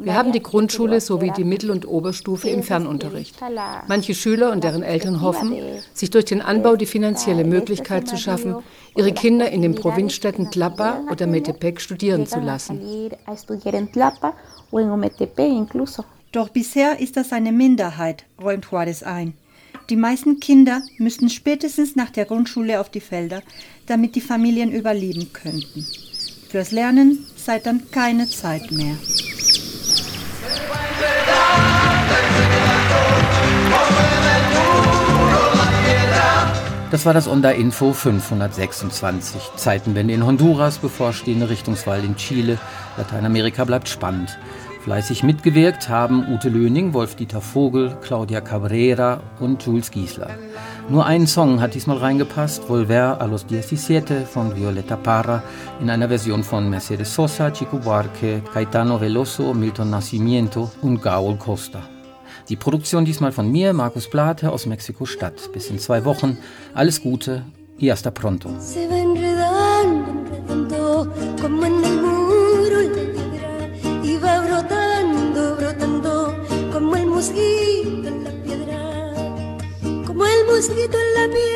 Wir 0.00 0.14
haben 0.14 0.32
die 0.32 0.42
Grundschule 0.42 1.00
sowie 1.00 1.30
die 1.30 1.44
Mittel- 1.44 1.70
und 1.70 1.86
Oberstufe 1.86 2.48
im 2.48 2.62
Fernunterricht. 2.62 3.36
Manche 3.86 4.14
Schüler 4.14 4.50
und 4.52 4.64
deren 4.64 4.82
Eltern 4.82 5.20
hoffen, 5.20 5.54
sich 5.92 6.08
durch 6.08 6.24
den 6.24 6.40
Anbau 6.40 6.76
die 6.76 6.86
finanzielle 6.86 7.44
Möglichkeit 7.44 8.08
zu 8.08 8.16
schaffen, 8.16 8.56
ihre 8.96 9.12
Kinder 9.12 9.50
in 9.50 9.60
den 9.60 9.74
Provinzstädten 9.74 10.50
Tlapa 10.50 11.02
oder 11.10 11.26
Metepec 11.26 11.82
studieren 11.82 12.26
zu 12.26 12.40
lassen. 12.40 12.80
Doch 16.32 16.48
bisher 16.48 16.98
ist 16.98 17.16
das 17.16 17.32
eine 17.32 17.52
Minderheit, 17.52 18.24
räumt 18.42 18.66
Juarez 18.70 19.02
ein. 19.02 19.34
Die 19.90 19.96
meisten 19.96 20.40
Kinder 20.40 20.82
müssten 20.98 21.28
spätestens 21.28 21.94
nach 21.94 22.10
der 22.10 22.24
Grundschule 22.24 22.80
auf 22.80 22.88
die 22.90 23.00
Felder, 23.00 23.42
damit 23.86 24.14
die 24.14 24.22
Familien 24.22 24.72
überleben 24.72 25.32
könnten. 25.32 25.86
Fürs 26.48 26.70
Lernen 26.70 27.26
sei 27.36 27.58
dann 27.58 27.90
keine 27.90 28.28
Zeit 28.28 28.70
mehr. 28.70 28.96
Das 36.90 37.04
war 37.04 37.12
das 37.12 37.26
Onda 37.26 37.50
Info 37.50 37.92
526. 37.92 39.50
Zeitenwende 39.56 40.14
in 40.14 40.24
Honduras, 40.24 40.78
bevorstehende 40.78 41.50
Richtungswahl 41.50 42.04
in 42.04 42.14
Chile. 42.14 42.56
Lateinamerika 42.96 43.64
bleibt 43.64 43.88
spannend. 43.88 44.38
Fleißig 44.84 45.22
mitgewirkt 45.22 45.88
haben 45.88 46.30
Ute 46.30 46.50
Löning, 46.50 46.92
Wolf-Dieter 46.92 47.40
Vogel, 47.40 47.96
Claudia 48.02 48.42
Cabrera 48.42 49.22
und 49.40 49.64
Jules 49.64 49.90
Giesler. 49.90 50.28
Nur 50.90 51.06
ein 51.06 51.26
Song 51.26 51.62
hat 51.62 51.72
diesmal 51.72 51.96
reingepasst, 51.96 52.68
Volver 52.68 53.18
a 53.18 53.24
los 53.24 53.46
17 53.48 54.26
von 54.26 54.54
Violeta 54.54 54.96
Parra 54.96 55.42
in 55.80 55.88
einer 55.88 56.08
Version 56.08 56.44
von 56.44 56.68
Mercedes 56.68 57.14
Sosa, 57.14 57.50
Chico 57.50 57.78
Buarque, 57.78 58.42
Caetano 58.52 59.00
Veloso, 59.00 59.54
Milton 59.54 59.88
Nascimento 59.88 60.70
und 60.82 61.00
Gaul 61.00 61.38
Costa. 61.38 61.80
Die 62.50 62.56
Produktion 62.56 63.06
diesmal 63.06 63.32
von 63.32 63.50
mir, 63.50 63.72
Markus 63.72 64.10
Blate 64.10 64.52
aus 64.52 64.66
Mexiko-Stadt. 64.66 65.50
Bis 65.54 65.70
in 65.70 65.78
zwei 65.78 66.04
Wochen. 66.04 66.36
Alles 66.74 67.00
Gute 67.00 67.46
y 67.78 67.90
hasta 67.90 68.10
pronto. 68.10 68.50
Mosquito 80.66 80.96
en 80.98 81.14
la 81.14 81.28
piel 81.28 81.53